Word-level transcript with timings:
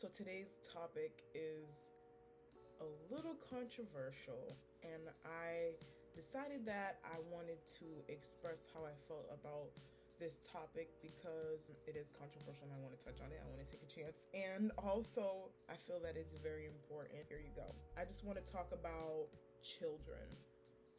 So 0.00 0.08
today's 0.16 0.56
topic 0.64 1.28
is 1.36 1.92
a 2.80 2.88
little 3.12 3.36
controversial, 3.36 4.48
and 4.80 5.12
I 5.28 5.76
decided 6.16 6.64
that 6.64 7.04
I 7.04 7.20
wanted 7.28 7.60
to 7.84 7.84
express 8.08 8.64
how 8.72 8.88
I 8.88 8.96
felt 9.12 9.28
about 9.28 9.76
this 10.16 10.40
topic 10.40 10.88
because 11.04 11.68
it 11.84 12.00
is 12.00 12.08
controversial 12.16 12.72
and 12.72 12.72
I 12.72 12.80
want 12.80 12.96
to 12.96 13.02
touch 13.04 13.20
on 13.20 13.28
it. 13.28 13.44
I 13.44 13.48
want 13.52 13.60
to 13.60 13.68
take 13.68 13.84
a 13.84 13.92
chance. 13.92 14.24
And 14.32 14.72
also, 14.80 15.52
I 15.68 15.76
feel 15.76 16.00
that 16.00 16.16
it's 16.16 16.32
very 16.40 16.64
important. 16.64 17.20
Here 17.28 17.44
you 17.44 17.52
go. 17.52 17.68
I 18.00 18.08
just 18.08 18.24
want 18.24 18.40
to 18.40 18.46
talk 18.48 18.72
about 18.72 19.28
children 19.60 20.32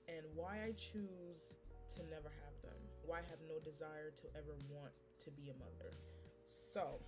and 0.05 0.21
why 0.37 0.61
I 0.61 0.77
choose 0.77 1.57
to 1.97 2.05
never 2.05 2.29
have 2.29 2.55
them. 2.61 2.77
Why 3.09 3.25
I 3.25 3.27
have 3.33 3.41
no 3.49 3.57
desire 3.65 4.13
to 4.13 4.25
ever 4.37 4.53
want 4.69 4.93
to 5.25 5.33
be 5.33 5.49
a 5.49 5.57
mother. 5.57 5.89
So, 6.53 7.01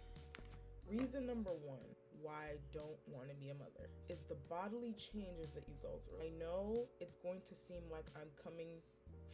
Reason 0.90 1.26
number 1.26 1.52
one 1.64 1.88
why 2.22 2.55
I 2.55 2.58
don't 2.72 3.00
want 3.08 3.28
to 3.30 3.36
be 3.36 3.50
a 3.50 3.55
mother 3.55 3.91
is 4.08 4.24
the 4.28 4.40
bodily 4.48 4.96
changes 4.96 5.52
that 5.52 5.68
you 5.68 5.76
go 5.82 6.00
through. 6.04 6.24
I 6.24 6.32
know 6.40 6.88
it's 7.00 7.16
going 7.16 7.41
to 7.48 7.55
seem 7.55 7.84
like 7.91 8.08
I'm 8.16 8.32
coming 8.40 8.80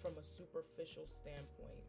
from 0.01 0.17
a 0.17 0.23
superficial 0.23 1.05
standpoint. 1.05 1.85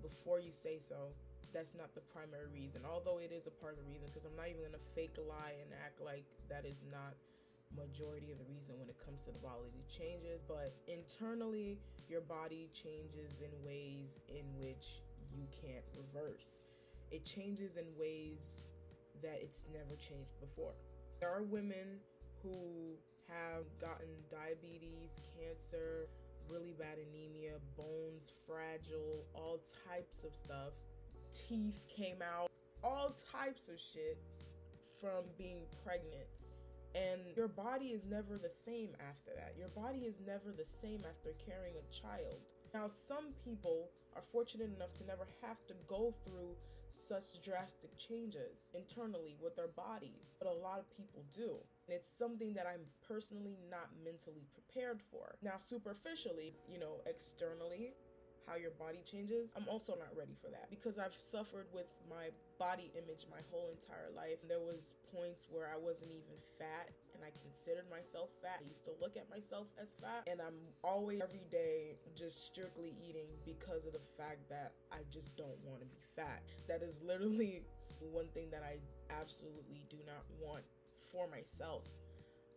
Before 0.00 0.40
you 0.40 0.52
say 0.52 0.80
so, 0.80 1.12
that's 1.52 1.74
not 1.74 1.94
the 1.94 2.00
primary 2.00 2.48
reason, 2.48 2.80
although 2.88 3.20
it 3.20 3.32
is 3.32 3.46
a 3.46 3.52
part 3.52 3.76
of 3.76 3.84
the 3.84 3.88
reason, 3.88 4.08
because 4.08 4.24
I'm 4.24 4.36
not 4.36 4.48
even 4.48 4.64
going 4.64 4.76
to 4.76 4.86
fake 4.96 5.16
lie 5.20 5.60
and 5.60 5.68
act 5.84 6.00
like 6.00 6.24
that 6.48 6.64
is 6.64 6.84
not 6.88 7.12
majority 7.76 8.32
of 8.32 8.38
the 8.38 8.48
reason 8.48 8.76
when 8.78 8.88
it 8.88 8.96
comes 9.04 9.24
to 9.24 9.32
the 9.32 9.38
bodily 9.38 9.84
changes 9.88 10.44
but 10.46 10.76
internally 10.88 11.78
your 12.08 12.20
body 12.20 12.68
changes 12.72 13.40
in 13.40 13.48
ways 13.64 14.20
in 14.28 14.44
which 14.60 15.00
you 15.32 15.44
can't 15.48 15.84
reverse 15.96 16.68
it 17.10 17.24
changes 17.24 17.76
in 17.76 17.86
ways 17.98 18.64
that 19.22 19.38
it's 19.42 19.64
never 19.72 19.96
changed 19.96 20.38
before. 20.40 20.72
There 21.20 21.30
are 21.30 21.42
women 21.42 22.00
who 22.42 22.96
have 23.28 23.64
gotten 23.80 24.08
diabetes, 24.30 25.20
cancer, 25.38 26.08
really 26.50 26.74
bad 26.78 26.98
anemia, 26.98 27.58
bones 27.76 28.32
fragile, 28.46 29.24
all 29.34 29.60
types 29.88 30.24
of 30.24 30.34
stuff. 30.34 30.74
Teeth 31.48 31.80
came 31.88 32.20
out, 32.20 32.50
all 32.82 33.14
types 33.32 33.68
of 33.68 33.78
shit 33.78 34.18
from 35.00 35.24
being 35.38 35.62
pregnant. 35.84 36.26
And 36.94 37.20
your 37.36 37.48
body 37.48 37.86
is 37.86 38.02
never 38.04 38.36
the 38.36 38.50
same 38.50 38.90
after 39.00 39.32
that. 39.34 39.54
Your 39.56 39.68
body 39.68 40.00
is 40.00 40.16
never 40.26 40.52
the 40.52 40.66
same 40.66 41.00
after 41.08 41.30
carrying 41.40 41.74
a 41.76 41.86
child. 41.94 42.36
Now, 42.74 42.88
some 42.88 43.32
people 43.44 43.88
are 44.14 44.22
fortunate 44.30 44.74
enough 44.76 44.92
to 44.98 45.06
never 45.06 45.26
have 45.40 45.56
to 45.68 45.74
go 45.88 46.14
through 46.26 46.54
such 46.92 47.40
drastic 47.42 47.96
changes 47.96 48.68
internally 48.74 49.36
with 49.42 49.56
their 49.56 49.68
bodies, 49.68 50.34
but 50.38 50.48
a 50.48 50.52
lot 50.52 50.78
of 50.78 50.90
people 50.96 51.24
do. 51.34 51.56
It's 51.88 52.08
something 52.10 52.54
that 52.54 52.66
I'm 52.66 52.86
personally 53.06 53.56
not 53.70 53.90
mentally 54.04 54.46
prepared 54.52 55.00
for. 55.10 55.34
Now, 55.42 55.58
superficially, 55.58 56.54
you 56.68 56.78
know, 56.78 57.00
externally, 57.06 57.94
how 58.46 58.56
your 58.56 58.72
body 58.78 59.00
changes, 59.04 59.50
I'm 59.56 59.68
also 59.68 59.94
not 59.94 60.10
ready 60.16 60.34
for 60.40 60.50
that 60.50 60.70
because 60.70 60.98
I've 60.98 61.14
suffered 61.14 61.66
with 61.72 61.86
my 62.08 62.30
body 62.58 62.90
image 62.94 63.26
my 63.30 63.40
whole 63.50 63.70
entire 63.70 64.10
life. 64.14 64.38
There 64.48 64.60
was 64.60 64.94
points 65.14 65.46
where 65.50 65.68
I 65.72 65.78
wasn't 65.78 66.10
even 66.10 66.36
fat 66.58 66.90
and 67.14 67.22
I 67.22 67.30
considered 67.42 67.86
myself 67.90 68.30
fat. 68.42 68.62
I 68.62 68.66
used 68.66 68.84
to 68.86 68.94
look 69.00 69.16
at 69.16 69.28
myself 69.30 69.68
as 69.80 69.88
fat 70.00 70.26
and 70.26 70.40
I'm 70.40 70.58
always 70.82 71.20
every 71.22 71.46
day 71.50 71.98
just 72.14 72.44
strictly 72.44 72.94
eating 72.98 73.30
because 73.44 73.86
of 73.86 73.92
the 73.92 74.04
fact 74.18 74.48
that 74.50 74.72
I 74.90 75.06
just 75.10 75.36
don't 75.36 75.58
want 75.64 75.80
to 75.80 75.86
be 75.86 76.00
fat. 76.16 76.42
That 76.68 76.82
is 76.82 77.00
literally 77.02 77.62
one 78.00 78.28
thing 78.34 78.50
that 78.50 78.62
I 78.62 78.78
absolutely 79.12 79.82
do 79.90 79.98
not 80.06 80.24
want 80.40 80.64
for 81.10 81.28
myself. 81.28 81.84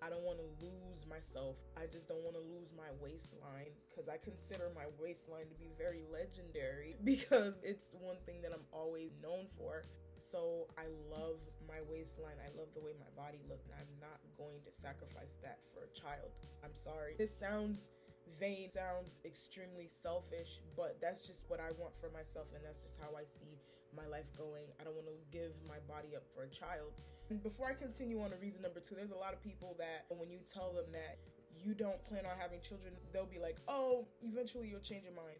I 0.02 0.10
don't 0.10 0.24
want 0.24 0.40
to 0.40 0.48
lose 0.64 1.08
myself. 1.08 1.56
I 1.78 1.88
just 1.88 2.08
don't 2.08 2.24
want 2.24 2.36
to 2.36 2.44
lose 2.44 2.72
my 2.76 2.92
waistline 3.00 3.72
because 3.90 4.10
I 4.10 4.18
consider 4.18 4.72
my 4.76 4.88
waistline 5.00 5.48
to 5.48 5.56
be 5.56 5.72
very 5.78 6.04
legendary 6.12 6.96
because 7.04 7.56
it's 7.64 7.90
one 8.00 8.18
thing 8.26 8.42
that 8.44 8.52
I'm 8.52 8.66
always 8.72 9.16
known 9.22 9.48
for. 9.58 9.84
So 10.26 10.68
I 10.76 10.90
love 11.08 11.38
my 11.68 11.80
waistline. 11.86 12.42
I 12.42 12.50
love 12.58 12.74
the 12.74 12.82
way 12.82 12.98
my 12.98 13.12
body 13.14 13.40
looks, 13.48 13.70
and 13.70 13.78
I'm 13.78 13.94
not 14.02 14.18
going 14.42 14.58
to 14.66 14.72
sacrifice 14.74 15.38
that 15.46 15.62
for 15.72 15.86
a 15.86 15.92
child. 15.94 16.34
I'm 16.66 16.74
sorry. 16.74 17.14
This 17.18 17.32
sounds 17.32 17.94
vain, 18.40 18.70
sounds 18.70 19.14
extremely 19.24 19.88
selfish, 19.88 20.60
but 20.76 20.98
that's 21.00 21.28
just 21.28 21.46
what 21.48 21.62
I 21.62 21.70
want 21.78 21.94
for 22.02 22.10
myself, 22.10 22.50
and 22.58 22.66
that's 22.66 22.82
just 22.82 22.98
how 23.00 23.14
I 23.14 23.24
see 23.24 23.62
my 23.96 24.08
life 24.10 24.28
going. 24.38 24.68
I 24.82 24.84
don't 24.84 24.96
want 24.98 25.08
to 25.08 25.18
give 25.32 25.54
my 25.70 25.80
body 25.88 26.16
up 26.18 26.26
for 26.34 26.44
a 26.44 26.52
child. 26.52 26.92
And 27.30 27.42
before 27.42 27.68
I 27.68 27.74
continue 27.74 28.22
on 28.22 28.30
to 28.30 28.38
reason 28.38 28.62
number 28.62 28.80
two, 28.80 28.96
there's 28.96 29.12
a 29.12 29.18
lot 29.18 29.34
of 29.34 29.42
people 29.42 29.76
that 29.80 30.06
when 30.10 30.30
you 30.30 30.40
tell 30.46 30.72
them 30.74 30.86
that 30.92 31.18
you 31.58 31.74
don't 31.74 32.04
plan 32.06 32.26
on 32.26 32.38
having 32.38 32.62
children, 32.62 32.94
they'll 33.12 33.26
be 33.26 33.40
like, 33.40 33.58
oh, 33.68 34.06
eventually 34.22 34.68
you'll 34.68 34.80
change 34.80 35.04
your 35.04 35.16
mind 35.16 35.40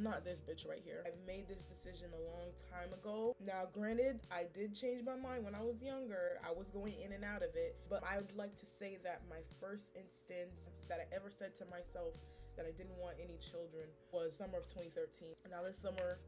not 0.00 0.24
this 0.24 0.40
bitch 0.40 0.68
right 0.68 0.80
here. 0.84 1.04
I've 1.06 1.18
made 1.26 1.48
this 1.48 1.64
decision 1.64 2.08
a 2.16 2.22
long 2.32 2.48
time 2.72 2.92
ago. 2.92 3.36
Now, 3.44 3.68
granted, 3.72 4.20
I 4.30 4.46
did 4.54 4.74
change 4.74 5.04
my 5.04 5.16
mind 5.16 5.44
when 5.44 5.54
I 5.54 5.60
was 5.60 5.82
younger. 5.82 6.40
I 6.46 6.52
was 6.52 6.70
going 6.70 6.94
in 7.04 7.12
and 7.12 7.24
out 7.24 7.42
of 7.42 7.54
it, 7.54 7.76
but 7.90 8.02
I 8.04 8.16
would 8.16 8.36
like 8.36 8.56
to 8.56 8.66
say 8.66 8.98
that 9.04 9.22
my 9.28 9.44
first 9.60 9.92
instance 9.94 10.70
that 10.88 10.98
I 11.00 11.14
ever 11.14 11.30
said 11.30 11.54
to 11.56 11.64
myself 11.66 12.16
that 12.56 12.66
I 12.66 12.72
didn't 12.72 12.96
want 13.00 13.16
any 13.20 13.36
children 13.38 13.88
was 14.12 14.36
summer 14.36 14.58
of 14.58 14.66
2013. 14.66 15.36
Now, 15.50 15.62
this 15.62 15.78
summer, 15.78 16.18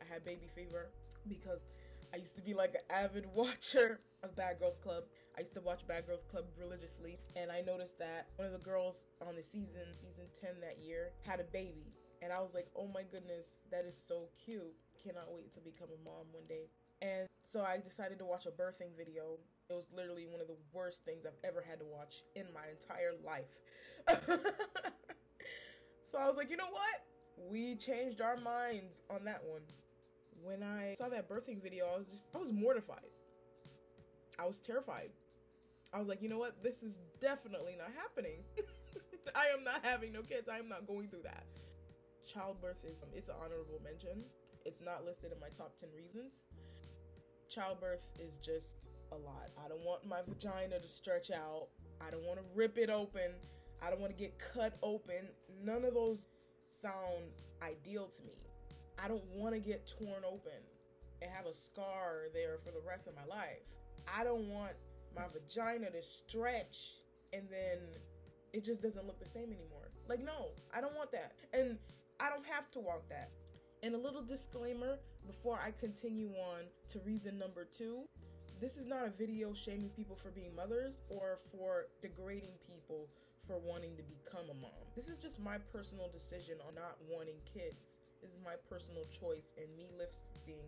I 0.00 0.04
had 0.08 0.24
baby 0.24 0.48
fever 0.54 0.88
because 1.28 1.60
I 2.12 2.16
used 2.16 2.36
to 2.36 2.42
be 2.42 2.54
like 2.54 2.74
an 2.74 2.80
avid 2.90 3.26
watcher 3.34 4.00
of 4.22 4.34
Bad 4.36 4.58
Girls 4.58 4.76
Club. 4.82 5.04
I 5.36 5.40
used 5.40 5.54
to 5.54 5.60
watch 5.60 5.86
Bad 5.86 6.06
Girls 6.06 6.24
Club 6.30 6.44
religiously, 6.58 7.18
and 7.36 7.50
I 7.50 7.60
noticed 7.60 7.98
that 7.98 8.26
one 8.36 8.46
of 8.46 8.52
the 8.52 8.64
girls 8.64 9.04
on 9.26 9.36
the 9.36 9.42
season, 9.42 9.86
season 9.92 10.24
10 10.40 10.60
that 10.60 10.78
year, 10.78 11.12
had 11.26 11.40
a 11.40 11.44
baby. 11.44 11.92
And 12.22 12.32
I 12.32 12.40
was 12.40 12.52
like, 12.52 12.66
oh 12.76 12.88
my 12.92 13.02
goodness, 13.02 13.54
that 13.70 13.84
is 13.86 13.96
so 13.96 14.28
cute. 14.44 14.74
Cannot 15.02 15.32
wait 15.32 15.52
to 15.54 15.60
become 15.60 15.88
a 15.88 16.04
mom 16.04 16.26
one 16.32 16.44
day. 16.48 16.68
And 17.00 17.26
so 17.42 17.62
I 17.62 17.78
decided 17.78 18.18
to 18.18 18.26
watch 18.26 18.44
a 18.44 18.50
birthing 18.50 18.94
video. 18.98 19.38
It 19.70 19.72
was 19.72 19.86
literally 19.94 20.26
one 20.26 20.40
of 20.42 20.48
the 20.48 20.56
worst 20.74 21.04
things 21.04 21.24
I've 21.24 21.32
ever 21.48 21.64
had 21.66 21.78
to 21.78 21.86
watch 21.86 22.24
in 22.34 22.44
my 22.52 22.68
entire 22.68 23.14
life. 23.24 23.56
so 26.10 26.18
I 26.18 26.26
was 26.26 26.36
like, 26.36 26.50
you 26.50 26.58
know 26.58 26.70
what? 26.70 27.50
We 27.50 27.76
changed 27.76 28.20
our 28.20 28.36
minds 28.36 29.00
on 29.08 29.24
that 29.24 29.42
one. 29.48 29.62
When 30.42 30.62
I 30.62 30.94
saw 30.94 31.08
that 31.08 31.28
birthing 31.28 31.62
video, 31.62 31.86
I 31.94 31.98
was 31.98 32.08
just, 32.08 32.28
I 32.34 32.38
was 32.38 32.52
mortified. 32.52 33.10
I 34.38 34.46
was 34.46 34.58
terrified. 34.58 35.10
I 35.92 35.98
was 35.98 36.08
like, 36.08 36.22
you 36.22 36.28
know 36.28 36.38
what? 36.38 36.62
This 36.62 36.82
is 36.82 36.98
definitely 37.20 37.74
not 37.76 37.90
happening. 37.96 38.44
I 39.34 39.46
am 39.56 39.64
not 39.64 39.84
having 39.84 40.12
no 40.12 40.22
kids. 40.22 40.48
I 40.48 40.58
am 40.58 40.68
not 40.68 40.86
going 40.86 41.08
through 41.08 41.22
that 41.24 41.44
childbirth 42.32 42.84
is 42.84 43.04
it's 43.14 43.28
an 43.28 43.34
honorable 43.42 43.80
mention. 43.82 44.24
It's 44.64 44.80
not 44.80 45.04
listed 45.04 45.32
in 45.32 45.40
my 45.40 45.48
top 45.48 45.76
10 45.78 45.88
reasons. 45.96 46.32
Childbirth 47.48 48.04
is 48.20 48.36
just 48.42 48.88
a 49.12 49.16
lot. 49.16 49.50
I 49.64 49.68
don't 49.68 49.84
want 49.84 50.06
my 50.06 50.20
vagina 50.26 50.78
to 50.78 50.88
stretch 50.88 51.30
out. 51.30 51.68
I 52.00 52.10
don't 52.10 52.24
want 52.24 52.38
to 52.38 52.44
rip 52.54 52.78
it 52.78 52.90
open. 52.90 53.32
I 53.82 53.90
don't 53.90 54.00
want 54.00 54.12
to 54.12 54.18
get 54.18 54.38
cut 54.38 54.76
open. 54.82 55.28
None 55.64 55.84
of 55.84 55.94
those 55.94 56.28
sound 56.80 57.42
ideal 57.62 58.06
to 58.06 58.22
me. 58.22 58.34
I 59.02 59.08
don't 59.08 59.24
want 59.34 59.54
to 59.54 59.60
get 59.60 59.90
torn 59.98 60.22
open 60.26 60.60
and 61.22 61.30
have 61.30 61.46
a 61.46 61.54
scar 61.54 62.28
there 62.34 62.58
for 62.64 62.70
the 62.70 62.80
rest 62.86 63.06
of 63.06 63.14
my 63.14 63.24
life. 63.24 63.74
I 64.12 64.24
don't 64.24 64.48
want 64.48 64.72
my 65.16 65.24
vagina 65.32 65.90
to 65.90 66.02
stretch 66.02 66.98
and 67.32 67.44
then 67.50 67.78
it 68.52 68.64
just 68.64 68.82
doesn't 68.82 69.06
look 69.06 69.18
the 69.18 69.28
same 69.28 69.52
anymore. 69.52 69.90
Like, 70.08 70.20
no, 70.20 70.48
I 70.74 70.80
don't 70.80 70.94
want 70.94 71.12
that. 71.12 71.32
And 71.52 71.78
I 72.18 72.28
don't 72.28 72.44
have 72.46 72.70
to 72.72 72.80
want 72.80 73.08
that. 73.08 73.30
And 73.82 73.94
a 73.94 73.98
little 73.98 74.22
disclaimer 74.22 74.98
before 75.26 75.58
I 75.58 75.70
continue 75.70 76.30
on 76.30 76.64
to 76.88 76.98
reason 77.00 77.38
number 77.38 77.64
two 77.64 78.04
this 78.60 78.76
is 78.76 78.84
not 78.84 79.06
a 79.06 79.10
video 79.10 79.54
shaming 79.54 79.88
people 79.88 80.14
for 80.14 80.28
being 80.30 80.54
mothers 80.54 81.00
or 81.08 81.38
for 81.50 81.86
degrading 82.02 82.52
people 82.68 83.08
for 83.46 83.58
wanting 83.58 83.96
to 83.96 84.02
become 84.02 84.50
a 84.50 84.54
mom. 84.54 84.84
This 84.94 85.08
is 85.08 85.16
just 85.16 85.40
my 85.40 85.56
personal 85.72 86.10
decision 86.12 86.58
on 86.68 86.74
not 86.74 86.98
wanting 87.08 87.40
kids. 87.50 87.89
This 88.20 88.32
is 88.32 88.40
my 88.44 88.56
personal 88.68 89.04
choice 89.08 89.54
and 89.56 89.66
me 89.76 89.88
listing 89.96 90.60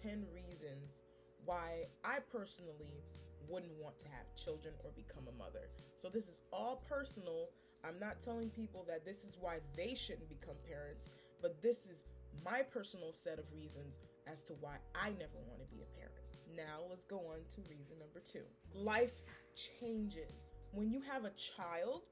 10 0.00 0.24
reasons 0.32 0.96
why 1.44 1.84
I 2.02 2.18
personally 2.32 3.04
wouldn't 3.48 3.76
want 3.76 3.98
to 3.98 4.06
have 4.08 4.34
children 4.36 4.74
or 4.82 4.90
become 4.96 5.24
a 5.28 5.38
mother. 5.38 5.68
So 6.00 6.08
this 6.08 6.28
is 6.28 6.40
all 6.52 6.82
personal. 6.88 7.50
I'm 7.84 8.00
not 8.00 8.20
telling 8.20 8.48
people 8.48 8.84
that 8.88 9.04
this 9.04 9.24
is 9.24 9.36
why 9.38 9.58
they 9.76 9.94
shouldn't 9.94 10.28
become 10.28 10.56
parents, 10.66 11.10
but 11.42 11.60
this 11.60 11.84
is 11.84 12.04
my 12.42 12.62
personal 12.62 13.12
set 13.12 13.38
of 13.38 13.44
reasons 13.54 14.00
as 14.26 14.40
to 14.44 14.54
why 14.60 14.76
I 14.94 15.10
never 15.10 15.38
want 15.46 15.60
to 15.60 15.74
be 15.74 15.82
a 15.82 15.98
parent. 15.98 16.14
Now 16.56 16.88
let's 16.88 17.04
go 17.04 17.18
on 17.18 17.44
to 17.54 17.60
reason 17.70 17.98
number 17.98 18.20
two. 18.20 18.44
Life 18.72 19.24
changes. 19.54 20.32
When 20.72 20.90
you 20.90 21.02
have 21.02 21.24
a 21.24 21.32
child, 21.36 22.02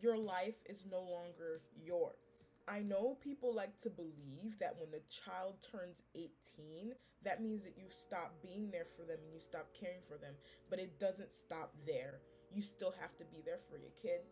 your 0.00 0.18
life 0.18 0.56
is 0.66 0.84
no 0.90 0.98
longer 1.00 1.62
yours. 1.80 2.23
I 2.66 2.80
know 2.80 3.18
people 3.22 3.54
like 3.54 3.76
to 3.82 3.90
believe 3.90 4.58
that 4.58 4.76
when 4.78 4.90
the 4.90 5.02
child 5.10 5.56
turns 5.60 6.00
18, 6.14 6.94
that 7.22 7.42
means 7.42 7.62
that 7.64 7.76
you 7.76 7.84
stop 7.88 8.32
being 8.42 8.70
there 8.70 8.86
for 8.96 9.04
them 9.04 9.18
and 9.22 9.32
you 9.32 9.40
stop 9.40 9.68
caring 9.78 10.00
for 10.08 10.16
them. 10.16 10.34
But 10.70 10.78
it 10.78 10.98
doesn't 10.98 11.32
stop 11.32 11.74
there. 11.86 12.20
You 12.52 12.62
still 12.62 12.94
have 13.00 13.16
to 13.18 13.24
be 13.24 13.42
there 13.44 13.60
for 13.68 13.76
your 13.76 13.92
kid 14.00 14.24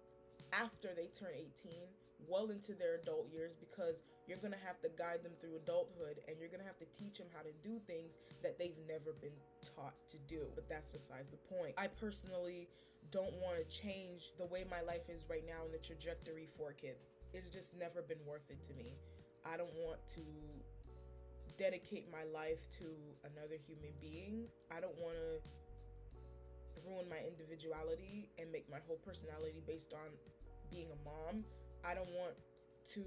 after 0.52 0.88
they 0.96 1.08
turn 1.12 1.32
18, 1.36 1.72
well 2.28 2.50
into 2.50 2.72
their 2.72 2.96
adult 2.96 3.28
years, 3.32 3.52
because 3.52 4.02
you're 4.26 4.40
going 4.40 4.52
to 4.52 4.64
have 4.66 4.80
to 4.80 4.88
guide 4.96 5.22
them 5.22 5.32
through 5.40 5.56
adulthood 5.56 6.20
and 6.28 6.36
you're 6.38 6.48
going 6.48 6.60
to 6.60 6.66
have 6.66 6.78
to 6.78 6.88
teach 6.96 7.18
them 7.18 7.28
how 7.36 7.42
to 7.42 7.52
do 7.60 7.80
things 7.86 8.16
that 8.42 8.58
they've 8.58 8.80
never 8.88 9.12
been 9.20 9.36
taught 9.76 9.96
to 10.08 10.16
do. 10.28 10.48
But 10.54 10.68
that's 10.68 10.90
besides 10.90 11.28
the 11.28 11.40
point. 11.52 11.74
I 11.76 11.88
personally 11.88 12.68
don't 13.10 13.34
want 13.44 13.60
to 13.60 13.64
change 13.68 14.32
the 14.38 14.46
way 14.46 14.64
my 14.70 14.80
life 14.80 15.08
is 15.08 15.28
right 15.28 15.44
now 15.44 15.64
and 15.64 15.74
the 15.74 15.84
trajectory 15.84 16.48
for 16.56 16.70
a 16.70 16.74
kid 16.74 16.96
it's 17.32 17.48
just 17.48 17.78
never 17.78 18.02
been 18.02 18.20
worth 18.26 18.48
it 18.50 18.62
to 18.64 18.74
me. 18.74 18.96
I 19.44 19.56
don't 19.56 19.72
want 19.74 19.98
to 20.14 20.22
dedicate 21.56 22.10
my 22.10 22.24
life 22.32 22.68
to 22.80 22.86
another 23.24 23.56
human 23.66 23.92
being. 24.00 24.46
I 24.70 24.80
don't 24.80 24.96
want 24.98 25.16
to 25.16 25.40
ruin 26.86 27.08
my 27.08 27.18
individuality 27.26 28.28
and 28.38 28.50
make 28.50 28.70
my 28.70 28.78
whole 28.86 28.98
personality 29.04 29.62
based 29.66 29.92
on 29.92 30.10
being 30.70 30.88
a 30.90 30.98
mom. 31.04 31.44
I 31.84 31.94
don't 31.94 32.10
want 32.10 32.34
to 32.94 33.02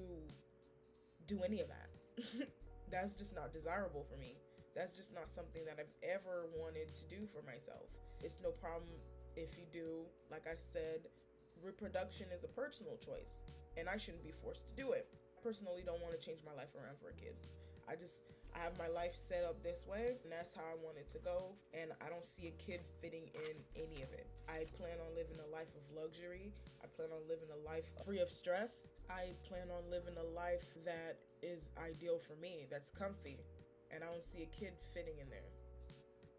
do 1.27 1.41
any 1.43 1.61
of 1.61 1.67
that. 1.67 1.89
That's 2.91 3.15
just 3.15 3.35
not 3.35 3.51
desirable 3.51 4.05
for 4.09 4.17
me. 4.17 4.37
That's 4.75 4.93
just 4.93 5.13
not 5.13 5.33
something 5.33 5.63
that 5.65 5.79
I've 5.79 5.93
ever 6.03 6.47
wanted 6.55 6.93
to 6.95 7.03
do 7.07 7.25
for 7.31 7.41
myself. 7.45 7.87
It's 8.23 8.39
no 8.43 8.51
problem 8.51 8.91
if 9.35 9.57
you 9.57 9.65
do. 9.71 10.03
Like 10.29 10.45
I 10.47 10.55
said, 10.55 11.07
reproduction 11.63 12.27
is 12.35 12.43
a 12.43 12.47
personal 12.47 12.97
choice 12.97 13.35
and 13.77 13.89
I 13.89 13.97
shouldn't 13.97 14.23
be 14.23 14.33
forced 14.43 14.67
to 14.67 14.73
do 14.73 14.91
it. 14.91 15.07
I 15.11 15.41
personally 15.43 15.83
don't 15.85 16.01
want 16.01 16.13
to 16.13 16.21
change 16.21 16.39
my 16.45 16.53
life 16.53 16.73
around 16.75 16.97
for 16.99 17.09
a 17.09 17.17
kid. 17.17 17.35
I 17.87 17.95
just 17.95 18.23
I 18.55 18.59
have 18.63 18.79
my 18.79 18.87
life 18.87 19.15
set 19.15 19.43
up 19.43 19.61
this 19.61 19.85
way 19.85 20.15
and 20.23 20.31
that's 20.31 20.55
how 20.55 20.63
I 20.63 20.79
want 20.81 20.97
it 20.97 21.11
to 21.11 21.19
go 21.19 21.53
and 21.73 21.91
I 21.99 22.09
don't 22.09 22.25
see 22.25 22.47
a 22.47 22.55
kid 22.55 22.81
fitting 23.01 23.29
in 23.35 23.55
any 23.75 24.01
of 24.01 24.09
it. 24.15 24.27
I 24.47 24.65
plan 24.79 24.95
on 25.03 25.13
living 25.13 25.37
a 25.43 25.49
life 25.51 25.69
of 25.75 25.83
luxury. 25.91 26.53
I 26.81 26.87
plan 26.87 27.09
on 27.11 27.27
living 27.27 27.51
a 27.51 27.59
life 27.67 27.85
free 28.05 28.19
of 28.19 28.31
stress. 28.31 28.87
I 29.09 29.35
plan 29.47 29.67
on 29.69 29.91
living 29.91 30.15
a 30.17 30.27
life 30.33 30.65
that 30.85 31.19
is 31.43 31.69
ideal 31.77 32.17
for 32.17 32.35
me, 32.41 32.65
that's 32.71 32.89
comfy. 32.89 33.39
And 33.91 34.03
I 34.03 34.07
don't 34.07 34.23
see 34.23 34.43
a 34.43 34.49
kid 34.49 34.73
fitting 34.93 35.19
in 35.19 35.27
there. 35.29 35.51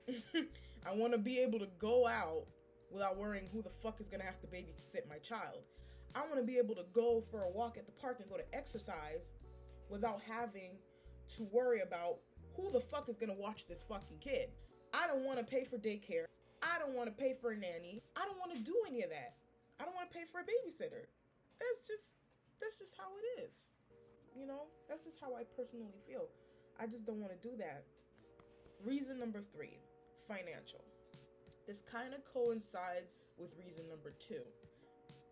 I 0.86 0.94
want 0.94 1.12
to 1.12 1.18
be 1.18 1.38
able 1.38 1.58
to 1.58 1.68
go 1.78 2.06
out 2.06 2.46
without 2.90 3.16
worrying 3.18 3.48
who 3.52 3.62
the 3.62 3.70
fuck 3.70 4.00
is 4.00 4.08
going 4.08 4.20
to 4.20 4.26
have 4.26 4.40
to 4.40 4.46
babysit 4.46 5.08
my 5.08 5.18
child. 5.18 5.62
I 6.14 6.20
want 6.20 6.36
to 6.36 6.42
be 6.42 6.58
able 6.58 6.74
to 6.76 6.84
go 6.94 7.22
for 7.30 7.44
a 7.44 7.50
walk 7.50 7.76
at 7.76 7.86
the 7.86 7.92
park 7.92 8.18
and 8.20 8.28
go 8.30 8.36
to 8.36 8.54
exercise 8.54 9.28
without 9.90 10.20
having 10.26 10.78
to 11.36 11.44
worry 11.52 11.80
about 11.80 12.18
who 12.56 12.70
the 12.70 12.80
fuck 12.80 13.08
is 13.08 13.16
going 13.16 13.34
to 13.34 13.40
watch 13.40 13.66
this 13.66 13.84
fucking 13.88 14.18
kid. 14.20 14.50
I 14.94 15.06
don't 15.06 15.24
want 15.24 15.38
to 15.38 15.44
pay 15.44 15.64
for 15.64 15.76
daycare. 15.76 16.24
I 16.62 16.78
don't 16.78 16.94
want 16.94 17.08
to 17.08 17.14
pay 17.14 17.34
for 17.40 17.52
a 17.52 17.56
nanny. 17.56 18.02
I 18.16 18.24
don't 18.24 18.38
want 18.38 18.54
to 18.54 18.60
do 18.60 18.74
any 18.88 19.02
of 19.02 19.10
that. 19.10 19.34
I 19.78 19.84
don't 19.84 19.94
want 19.94 20.10
to 20.10 20.16
pay 20.16 20.24
for 20.24 20.40
a 20.40 20.44
babysitter. 20.44 21.04
That's 21.60 21.86
just 21.86 22.16
that's 22.60 22.78
just 22.78 22.96
how 22.96 23.12
it 23.20 23.42
is. 23.44 23.68
You 24.38 24.46
know, 24.46 24.68
that's 24.88 25.04
just 25.04 25.18
how 25.20 25.34
I 25.34 25.44
personally 25.56 26.00
feel. 26.08 26.28
I 26.80 26.86
just 26.86 27.06
don't 27.06 27.20
want 27.20 27.32
to 27.32 27.48
do 27.48 27.56
that. 27.58 27.84
Reason 28.84 29.18
number 29.18 29.40
3, 29.54 29.78
financial. 30.28 30.84
This 31.66 31.80
kind 31.80 32.12
of 32.14 32.20
coincides 32.32 33.20
with 33.38 33.50
reason 33.58 33.88
number 33.88 34.12
2. 34.18 34.36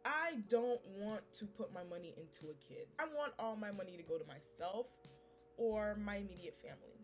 I 0.04 0.36
don't 0.48 0.80
want 0.98 1.22
to 1.34 1.46
put 1.46 1.72
my 1.72 1.82
money 1.84 2.14
into 2.16 2.52
a 2.52 2.54
kid. 2.66 2.86
I 2.98 3.04
want 3.04 3.32
all 3.38 3.56
my 3.56 3.70
money 3.70 3.96
to 3.96 4.02
go 4.02 4.18
to 4.18 4.24
myself 4.26 4.88
or 5.56 5.96
my 5.96 6.16
immediate 6.16 6.56
family. 6.60 7.00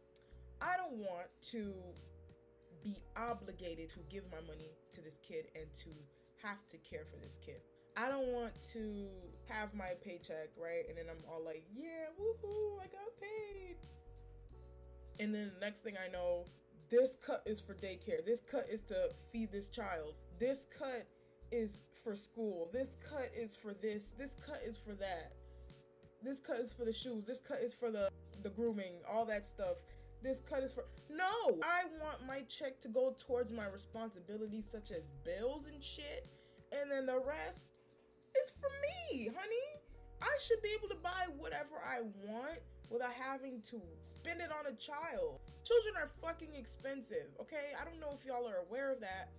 I 0.61 0.77
don't 0.77 0.99
want 0.99 1.29
to 1.53 1.73
be 2.83 2.99
obligated 3.17 3.89
to 3.91 4.01
give 4.11 4.25
my 4.31 4.41
money 4.47 4.71
to 4.93 5.01
this 5.01 5.19
kid 5.27 5.47
and 5.55 5.67
to 5.85 5.91
have 6.43 6.67
to 6.69 6.77
care 6.79 7.05
for 7.11 7.17
this 7.25 7.39
kid. 7.45 7.61
I 7.97 8.09
don't 8.09 8.29
want 8.29 8.53
to 8.73 9.09
have 9.49 9.75
my 9.75 9.93
paycheck, 10.03 10.51
right? 10.57 10.85
And 10.89 10.97
then 10.97 11.07
I'm 11.11 11.19
all 11.31 11.45
like, 11.45 11.65
yeah, 11.75 12.07
woohoo, 12.19 12.79
I 12.79 12.87
got 12.87 13.11
paid. 13.21 13.77
And 15.19 15.35
then 15.35 15.51
the 15.55 15.61
next 15.61 15.81
thing 15.81 15.95
I 16.03 16.11
know, 16.11 16.45
this 16.91 17.17
cut 17.25 17.43
is 17.47 17.61
for 17.61 17.75
daycare. 17.75 18.25
This 18.25 18.41
cut 18.41 18.67
is 18.71 18.83
to 18.85 19.11
feed 19.33 19.53
this 19.53 19.69
child. 19.69 20.15
This 20.39 20.67
cut 20.77 21.07
is 21.53 21.83
for 22.03 22.17
school. 22.17 22.71
This 22.73 22.97
cut 23.09 23.31
is 23.37 23.57
for 23.57 23.75
this. 23.75 24.15
This 24.19 24.37
cut 24.45 24.61
is 24.67 24.77
for 24.77 24.95
that. 24.95 25.33
This 26.23 26.41
cut 26.41 26.59
is 26.59 26.73
for 26.73 26.85
the 26.85 26.93
shoes. 26.93 27.25
This 27.25 27.41
cut 27.41 27.61
is 27.63 27.75
for 27.75 27.91
the 27.91 28.09
the 28.43 28.51
grooming, 28.51 28.95
all 29.11 29.25
that 29.27 29.47
stuff. 29.47 29.77
This 30.23 30.41
cut 30.49 30.63
is 30.63 30.73
for 30.73 30.85
No, 31.09 31.59
I 31.63 31.85
want 32.01 32.27
my 32.27 32.43
check 32.43 32.81
to 32.83 32.89
go 32.89 33.15
towards 33.27 33.53
my 33.53 33.67
responsibilities 33.67 34.67
such 34.71 34.91
as 34.91 35.11
bills 35.25 35.67
and 35.73 35.83
shit, 35.83 36.29
and 36.73 36.91
then 36.91 37.07
the 37.07 37.19
rest 37.19 37.71
is 38.43 38.53
for 38.61 38.71
me, 38.83 39.27
honey. 39.27 39.81
I 40.23 40.37
should 40.45 40.61
be 40.63 40.69
able 40.77 40.89
to 40.89 41.01
buy 41.03 41.33
whatever 41.39 41.81
I 41.81 42.03
want 42.29 42.61
without 42.91 43.13
having 43.13 43.63
to 43.71 43.81
spend 44.03 44.41
it 44.41 44.51
on 44.53 44.71
a 44.71 44.77
child. 44.77 45.41
Children 45.65 45.95
are 45.97 46.11
fucking 46.21 46.55
expensive, 46.55 47.33
okay? 47.41 47.73
I 47.81 47.85
don't 47.85 48.01
know 48.01 48.13
if 48.13 48.27
y'all 48.27 48.47
are 48.47 48.67
aware 48.69 48.93
of 48.93 49.01
that, 49.01 49.31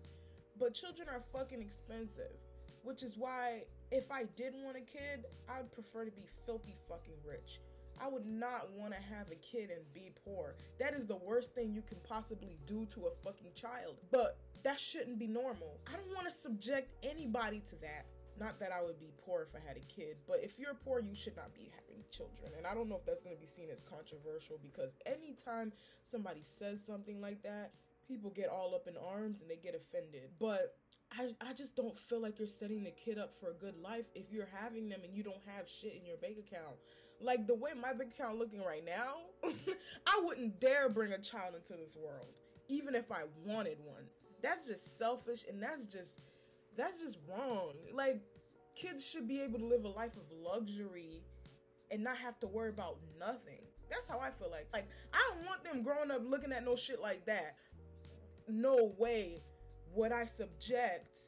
but 0.58 0.74
children 0.74 1.08
are 1.10 1.22
fucking 1.32 1.62
expensive. 1.62 2.41
Which 2.84 3.04
is 3.04 3.16
why, 3.18 3.64
if 3.92 4.12
I 4.12 4.24
did 4.36 4.54
want 4.64 4.78
a 4.78 4.82
kid, 4.82 5.26
I'd 5.50 5.72
prefer 5.72 6.06
to 6.06 6.12
be 6.12 6.26
filthy 6.46 6.76
fucking 6.90 7.16
rich. 7.28 7.60
I 8.00 8.08
would 8.08 8.26
not 8.26 8.72
want 8.76 8.94
to 8.94 9.00
have 9.00 9.30
a 9.32 9.36
kid 9.36 9.70
and 9.70 9.82
be 9.94 10.12
poor. 10.26 10.56
That 10.80 10.96
is 10.96 11.06
the 11.06 11.18
worst 11.18 11.54
thing 11.54 11.72
you 11.72 11.84
can 11.84 12.00
possibly 12.04 12.58
do 12.66 12.86
to 12.96 13.08
a 13.08 13.12
fucking 13.24 13.52
child. 13.54 13.98
But 14.12 14.40
that 14.64 14.80
shouldn't 14.80 15.20
be 15.20 15.28
normal. 15.28 15.80
I 15.88 15.98
don't 15.98 16.14
want 16.16 16.26
to 16.28 16.32
subject 16.32 16.94
anybody 17.04 17.62
to 17.70 17.76
that. 17.82 18.06
Not 18.40 18.60
that 18.60 18.72
I 18.72 18.82
would 18.82 19.00
be 19.00 19.12
poor 19.24 19.44
if 19.44 19.56
I 19.56 19.68
had 19.68 19.78
a 19.78 19.86
kid, 19.86 20.18
but 20.28 20.40
if 20.42 20.58
you're 20.58 20.74
poor, 20.74 21.00
you 21.00 21.14
should 21.14 21.36
not 21.36 21.54
be 21.54 21.70
having 21.76 22.04
children. 22.10 22.52
And 22.58 22.66
I 22.66 22.74
don't 22.74 22.90
know 22.90 22.96
if 22.96 23.06
that's 23.06 23.22
going 23.22 23.36
to 23.36 23.40
be 23.40 23.48
seen 23.48 23.70
as 23.72 23.82
controversial 23.82 24.58
because 24.64 24.94
anytime 25.06 25.72
somebody 26.02 26.42
says 26.44 26.84
something 26.84 27.22
like 27.22 27.44
that, 27.44 27.72
people 28.08 28.32
get 28.32 28.50
all 28.50 28.74
up 28.74 28.88
in 28.88 28.96
arms 28.98 29.42
and 29.42 29.50
they 29.50 29.58
get 29.58 29.76
offended. 29.76 30.30
But 30.40 30.76
I, 31.18 31.30
I 31.42 31.54
just 31.54 31.76
don't 31.76 31.98
feel 31.98 32.22
like 32.22 32.40
you're 32.40 32.48
setting 32.48 32.84
the 32.84 32.92
kid 32.92 33.18
up 33.18 33.34
for 33.40 33.50
a 33.50 33.54
good 33.54 33.76
life 33.82 34.06
if 34.16 34.32
you're 34.32 34.48
having 34.62 34.88
them 34.88 35.02
and 35.04 35.14
you 35.14 35.24
don't 35.24 35.42
have 35.46 35.68
shit 35.68 35.96
in 36.00 36.06
your 36.06 36.18
bank 36.18 36.38
account. 36.38 36.78
Like 37.20 37.48
the 37.48 37.56
way 37.56 37.72
my 37.80 37.94
bank 37.94 38.14
account 38.14 38.38
looking 38.38 38.62
right 38.64 38.86
now, 38.86 39.16
I 40.08 40.22
wouldn't 40.24 40.60
dare 40.60 40.90
bring 40.90 41.12
a 41.12 41.18
child 41.18 41.56
into 41.56 41.74
this 41.74 41.98
world, 41.98 42.28
even 42.70 42.96
if 42.96 43.12
I 43.12 43.24
wanted 43.46 43.78
one. 43.84 44.04
That's 44.42 44.68
just 44.68 44.98
selfish 44.98 45.44
and 45.50 45.62
that's 45.62 45.86
just 45.86 46.22
that's 46.78 47.02
just 47.02 47.18
wrong. 47.30 47.74
Like 47.94 48.22
kids 48.76 49.06
should 49.06 49.28
be 49.28 49.42
able 49.42 49.60
to 49.60 49.66
live 49.66 49.84
a 49.84 49.90
life 49.90 50.16
of 50.16 50.24
luxury 50.32 51.24
and 51.92 52.04
not 52.04 52.18
have 52.18 52.40
to 52.40 52.48
worry 52.48 52.70
about 52.70 52.98
nothing. 53.20 53.60
That's 53.90 54.08
how 54.08 54.20
I 54.20 54.32
feel 54.32 54.50
like. 54.50 54.68
Like 54.72 54.88
I 55.14 55.20
don't 55.30 55.46
want 55.46 55.64
them 55.66 55.84
growing 55.84 56.10
up 56.10 56.22
looking 56.24 56.54
at 56.54 56.64
no 56.64 56.76
shit 56.78 57.02
like 57.02 57.26
that 57.26 57.56
no 58.48 58.94
way 58.98 59.38
would 59.94 60.12
I 60.12 60.26
subject 60.26 61.20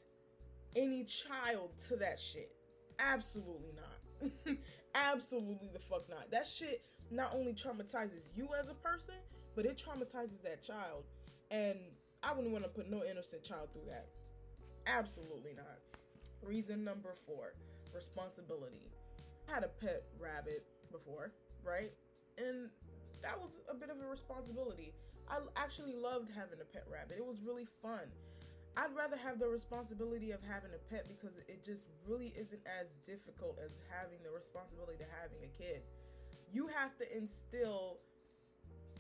any 0.76 1.04
child 1.04 1.72
to 1.88 1.96
that 1.98 2.20
shit. 2.20 2.52
Absolutely 3.00 3.72
not. 3.76 4.58
Absolutely 4.96 5.70
the 5.72 5.80
fuck 5.80 6.10
not. 6.10 6.32
That 6.32 6.46
shit 6.46 6.86
not 7.12 7.34
only 7.34 7.54
traumatizes 7.54 8.36
you 8.36 8.50
as 8.60 8.70
a 8.70 8.74
person, 8.76 9.16
but 9.56 9.66
it 9.66 9.78
traumatizes 9.78 10.42
that 10.44 10.64
child. 10.64 11.04
And 11.52 11.78
I 12.24 12.34
wouldn't 12.34 12.52
want 12.52 12.64
to 12.64 12.70
put 12.70 12.90
no 12.90 13.04
innocent 13.04 13.44
child 13.44 13.70
through 13.74 13.90
that. 13.90 14.08
Absolutely 14.88 15.54
not. 15.56 15.80
Reason 16.42 16.84
number 16.84 17.14
four 17.26 17.54
responsibility. 17.94 18.90
I 19.50 19.54
had 19.54 19.64
a 19.64 19.68
pet 19.68 20.04
rabbit 20.20 20.66
before, 20.92 21.32
right? 21.64 21.92
And 22.38 22.70
that 23.22 23.40
was 23.40 23.58
a 23.70 23.76
bit 23.76 23.90
of 23.90 23.98
a 24.02 24.08
responsibility. 24.08 24.94
I 25.30 25.38
actually 25.56 25.94
loved 25.94 26.30
having 26.30 26.60
a 26.62 26.66
pet 26.66 26.86
rabbit. 26.92 27.18
It 27.18 27.26
was 27.26 27.42
really 27.42 27.68
fun. 27.82 28.10
I'd 28.76 28.96
rather 28.98 29.18
have 29.18 29.38
the 29.38 29.48
responsibility 29.48 30.32
of 30.32 30.42
having 30.42 30.72
a 30.74 30.82
pet 30.90 31.06
because 31.08 31.38
it 31.48 31.64
just 31.64 31.88
really 32.08 32.34
isn't 32.36 32.62
as 32.66 32.90
difficult 33.06 33.60
as 33.64 33.72
having 33.90 34.18
the 34.24 34.32
responsibility 34.34 34.98
to 34.98 35.10
having 35.22 35.46
a 35.46 35.52
kid. 35.54 35.84
You 36.52 36.68
have 36.68 36.98
to 36.98 37.06
instill 37.16 38.00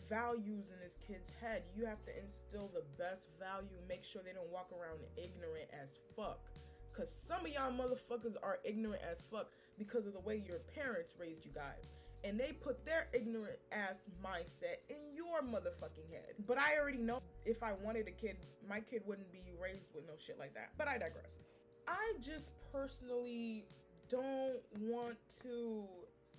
values 0.07 0.69
in 0.69 0.77
this 0.77 0.97
kid's 1.01 1.31
head. 1.41 1.63
You 1.75 1.85
have 1.85 2.03
to 2.05 2.13
instill 2.21 2.69
the 2.73 2.83
best 3.01 3.29
value, 3.39 3.81
make 3.89 4.03
sure 4.03 4.21
they 4.21 4.33
don't 4.33 4.51
walk 4.51 4.69
around 4.71 4.99
ignorant 5.17 5.69
as 5.73 5.97
fuck. 6.15 6.45
Cause 6.93 7.09
some 7.09 7.43
of 7.43 7.51
y'all 7.51 7.73
motherfuckers 7.73 8.35
are 8.43 8.59
ignorant 8.63 9.01
as 9.01 9.23
fuck 9.31 9.49
because 9.79 10.05
of 10.05 10.13
the 10.13 10.19
way 10.19 10.43
your 10.45 10.59
parents 10.75 11.13
raised 11.19 11.43
you 11.45 11.51
guys 11.51 11.89
and 12.23 12.39
they 12.39 12.53
put 12.53 12.85
their 12.85 13.07
ignorant 13.13 13.59
ass 13.71 14.09
mindset 14.23 14.77
in 14.89 15.15
your 15.15 15.41
motherfucking 15.41 16.09
head. 16.11 16.35
But 16.47 16.57
I 16.57 16.77
already 16.79 16.99
know 16.99 17.21
if 17.45 17.61
I 17.63 17.73
wanted 17.83 18.07
a 18.07 18.11
kid, 18.11 18.37
my 18.67 18.79
kid 18.79 19.03
wouldn't 19.05 19.31
be 19.31 19.41
raised 19.61 19.93
with 19.93 20.05
no 20.07 20.13
shit 20.17 20.39
like 20.39 20.53
that. 20.53 20.71
But 20.77 20.87
I 20.87 20.97
digress. 20.97 21.39
I 21.87 22.13
just 22.21 22.51
personally 22.71 23.65
don't 24.09 24.61
want 24.79 25.17
to 25.41 25.83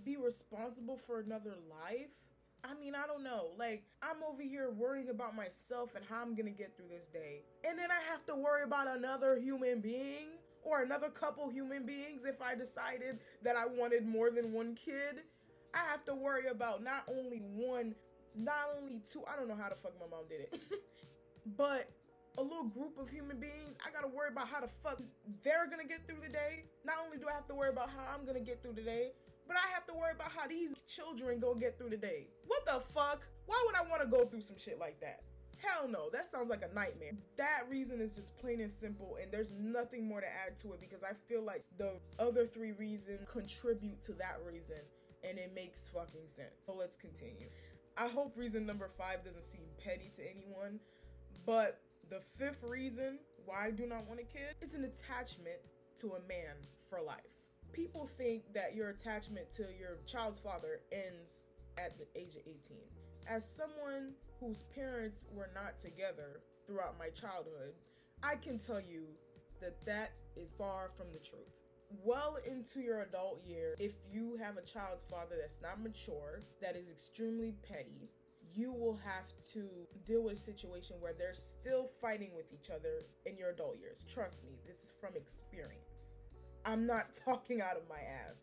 be 0.04 0.16
responsible 0.16 0.96
for 0.96 1.20
another 1.20 1.54
life. 1.70 2.10
I 2.62 2.72
mean, 2.80 2.94
I 2.94 3.06
don't 3.06 3.22
know. 3.22 3.48
Like, 3.58 3.84
I'm 4.02 4.22
over 4.26 4.42
here 4.42 4.70
worrying 4.70 5.10
about 5.10 5.36
myself 5.36 5.94
and 5.94 6.04
how 6.04 6.22
I'm 6.22 6.34
gonna 6.34 6.50
get 6.50 6.74
through 6.76 6.88
this 6.88 7.08
day. 7.08 7.42
And 7.68 7.78
then 7.78 7.90
I 7.90 8.00
have 8.10 8.24
to 8.26 8.34
worry 8.34 8.62
about 8.62 8.88
another 8.88 9.38
human 9.38 9.80
being 9.80 10.38
or 10.62 10.82
another 10.82 11.10
couple 11.10 11.48
human 11.50 11.84
beings 11.84 12.24
if 12.24 12.40
I 12.40 12.54
decided 12.54 13.18
that 13.42 13.56
I 13.56 13.66
wanted 13.66 14.06
more 14.06 14.30
than 14.30 14.52
one 14.52 14.74
kid. 14.74 15.22
I 15.75 15.90
have 15.90 16.04
to 16.07 16.14
worry 16.14 16.47
about 16.47 16.83
not 16.83 17.04
only 17.09 17.38
one, 17.38 17.95
not 18.37 18.71
only 18.78 19.00
two, 19.11 19.23
I 19.26 19.37
don't 19.37 19.49
know 19.49 19.57
how 19.57 19.69
the 19.69 19.75
fuck 19.75 19.93
my 19.99 20.07
mom 20.07 20.25
did 20.28 20.40
it, 20.43 20.62
but 21.57 21.90
a 22.38 22.43
little 22.43 22.64
group 22.64 22.99
of 22.99 23.09
human 23.09 23.38
beings. 23.38 23.75
I 23.85 23.90
gotta 23.90 24.09
worry 24.09 24.28
about 24.31 24.49
how 24.49 24.61
the 24.61 24.71
fuck 24.83 25.00
they're 25.43 25.66
gonna 25.69 25.85
get 25.85 26.07
through 26.07 26.21
the 26.23 26.33
day. 26.33 26.64
Not 26.85 26.97
only 27.04 27.19
do 27.19 27.26
I 27.28 27.33
have 27.33 27.47
to 27.49 27.54
worry 27.54 27.71
about 27.71 27.90
how 27.90 28.07
I'm 28.14 28.25
gonna 28.25 28.40
get 28.40 28.62
through 28.62 28.75
the 28.75 28.83
day, 28.83 29.12
but 29.47 29.57
I 29.57 29.73
have 29.75 29.87
to 29.87 29.95
worry 29.95 30.12
about 30.14 30.33
how 30.33 30.47
these 30.47 30.71
children 30.87 31.38
gonna 31.38 31.61
get 31.61 31.78
through 31.78 31.90
the 31.90 31.97
day. 31.97 32.28
What 32.47 32.64
the 32.66 32.81
fuck? 32.93 33.26
Why 33.47 33.62
would 33.66 33.75
I 33.75 33.88
wanna 33.90 34.07
go 34.07 34.25
through 34.25 34.43
some 34.43 34.57
shit 34.57 34.78
like 34.78 35.00
that? 35.00 35.23
Hell 35.59 35.88
no, 35.88 36.11
that 36.11 36.31
sounds 36.31 36.50
like 36.50 36.62
a 36.62 36.75
nightmare. 36.75 37.12
That 37.37 37.62
reason 37.71 38.00
is 38.00 38.11
just 38.11 38.37
plain 38.37 38.61
and 38.61 38.71
simple, 38.71 39.16
and 39.21 39.31
there's 39.33 39.52
nothing 39.52 40.07
more 40.07 40.21
to 40.21 40.26
add 40.26 40.59
to 40.59 40.73
it 40.73 40.81
because 40.81 41.02
I 41.02 41.12
feel 41.28 41.43
like 41.43 41.62
the 41.78 41.93
other 42.19 42.47
three 42.47 42.73
reasons 42.73 43.26
contribute 43.31 44.02
to 44.02 44.12
that 44.14 44.38
reason, 44.47 44.76
and 45.28 45.38
it 45.38 45.52
makes 45.54 45.88
fucking 45.88 46.26
sense. 46.26 46.54
So 46.64 46.75
let's 46.75 46.97
continue. 46.97 47.49
I 47.97 48.09
hope 48.09 48.37
reason 48.37 48.66
number 48.66 48.90
five 48.99 49.25
doesn't 49.25 49.45
seem 49.45 49.62
petty 49.83 50.11
to 50.16 50.23
anyone, 50.28 50.81
but 51.47 51.81
the 52.11 52.21
fifth 52.38 52.62
reason 52.62 53.19
why 53.45 53.66
I 53.66 53.71
do 53.71 53.87
not 53.87 54.07
want 54.09 54.21
a 54.21 54.25
kid 54.25 54.54
is 54.61 54.75
an 54.75 54.85
attachment 54.85 55.59
to 56.00 56.12
a 56.12 56.28
man 56.28 56.57
for 56.90 57.00
life. 57.00 57.21
People 57.73 58.09
think 58.19 58.52
that 58.54 58.75
your 58.75 58.90
attachment 58.90 59.50
to 59.57 59.62
your 59.78 59.99
child's 60.07 60.38
father 60.38 60.81
ends 60.93 61.45
at 61.78 61.97
the 61.99 62.07
age 62.19 62.37
of 62.37 62.43
18 62.47 62.78
as 63.28 63.45
someone 63.49 64.12
whose 64.40 64.64
parents 64.75 65.25
were 65.33 65.50
not 65.54 65.81
together 65.81 66.40
throughout 66.66 66.99
my 66.99 67.09
childhood, 67.09 67.75
I 68.23 68.37
can 68.37 68.59
tell 68.59 68.81
you 68.81 69.04
that 69.61 69.85
that 69.87 70.12
is 70.37 70.52
far 70.57 70.90
from 70.97 71.12
the 71.12 71.19
truth. 71.19 71.63
Well 72.02 72.38
into 72.44 72.80
your 72.80 73.02
adult 73.02 73.42
year, 73.44 73.74
if 73.78 73.92
you 74.10 74.36
have 74.42 74.56
a 74.56 74.62
child's 74.62 75.04
father 75.04 75.36
that's 75.40 75.58
not 75.62 75.82
mature, 75.82 76.40
that 76.60 76.76
is 76.76 76.88
extremely 76.88 77.54
petty, 77.62 78.10
you 78.54 78.72
will 78.72 78.98
have 79.04 79.26
to 79.52 79.68
deal 80.04 80.22
with 80.22 80.34
a 80.34 80.40
situation 80.40 80.96
where 81.00 81.12
they're 81.12 81.34
still 81.34 81.90
fighting 82.00 82.30
with 82.34 82.46
each 82.52 82.70
other 82.70 83.00
in 83.26 83.36
your 83.36 83.50
adult 83.50 83.78
years. 83.78 84.04
Trust 84.08 84.44
me, 84.44 84.52
this 84.66 84.76
is 84.76 84.92
from 85.00 85.16
experience. 85.16 85.80
I'm 86.64 86.86
not 86.86 87.14
talking 87.24 87.60
out 87.60 87.76
of 87.76 87.88
my 87.88 87.98
ass. 87.98 88.36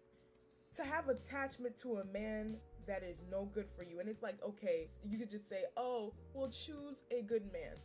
To 0.76 0.84
have 0.84 1.10
attachment 1.10 1.76
to 1.82 1.98
a 1.98 2.06
man 2.06 2.58
that 2.88 3.04
is 3.04 3.24
no 3.30 3.50
good 3.54 3.68
for 3.76 3.84
you. 3.84 4.00
And 4.00 4.10
it's 4.10 4.22
like, 4.22 4.42
okay, 4.44 4.88
you 5.04 5.18
could 5.18 5.30
just 5.30 5.48
say, 5.48 5.64
oh, 5.78 6.14
well, 6.34 6.50
choose 6.50 7.04
a 7.12 7.22
good 7.22 7.52
man. 7.52 7.76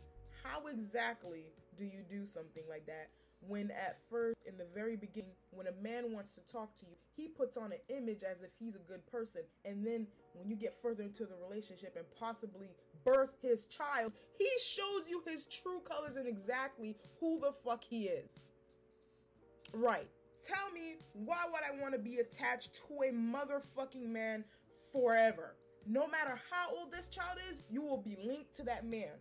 How 0.43 0.67
exactly 0.67 1.53
do 1.77 1.85
you 1.85 2.03
do 2.09 2.25
something 2.25 2.63
like 2.69 2.85
that 2.87 3.09
when 3.41 3.71
at 3.71 3.97
first, 4.09 4.37
in 4.45 4.57
the 4.57 4.67
very 4.73 4.95
beginning, 4.95 5.31
when 5.51 5.67
a 5.67 5.81
man 5.81 6.11
wants 6.11 6.33
to 6.35 6.41
talk 6.51 6.75
to 6.77 6.85
you, 6.85 6.93
he 7.15 7.27
puts 7.27 7.57
on 7.57 7.71
an 7.71 7.79
image 7.89 8.23
as 8.23 8.41
if 8.41 8.49
he's 8.59 8.75
a 8.75 8.91
good 8.91 9.05
person. 9.07 9.41
And 9.65 9.85
then 9.85 10.07
when 10.33 10.49
you 10.49 10.55
get 10.55 10.75
further 10.81 11.03
into 11.03 11.25
the 11.25 11.35
relationship 11.47 11.95
and 11.95 12.05
possibly 12.19 12.69
birth 13.05 13.37
his 13.41 13.65
child, 13.65 14.13
he 14.37 14.49
shows 14.61 15.03
you 15.09 15.21
his 15.25 15.45
true 15.45 15.81
colors 15.81 16.15
and 16.15 16.27
exactly 16.27 16.97
who 17.19 17.39
the 17.39 17.51
fuck 17.51 17.83
he 17.83 18.05
is. 18.05 18.31
Right. 19.73 20.07
Tell 20.45 20.71
me, 20.71 20.97
why 21.13 21.45
would 21.51 21.61
I 21.61 21.81
want 21.81 21.93
to 21.93 21.99
be 21.99 22.17
attached 22.17 22.75
to 22.87 23.03
a 23.03 23.11
motherfucking 23.11 24.07
man 24.07 24.43
forever. 24.91 25.55
No 25.85 26.07
matter 26.07 26.39
how 26.51 26.75
old 26.75 26.91
this 26.91 27.09
child 27.09 27.37
is, 27.51 27.63
you 27.69 27.81
will 27.81 28.01
be 28.01 28.17
linked 28.23 28.55
to 28.57 28.63
that 28.63 28.85
man. 28.85 29.13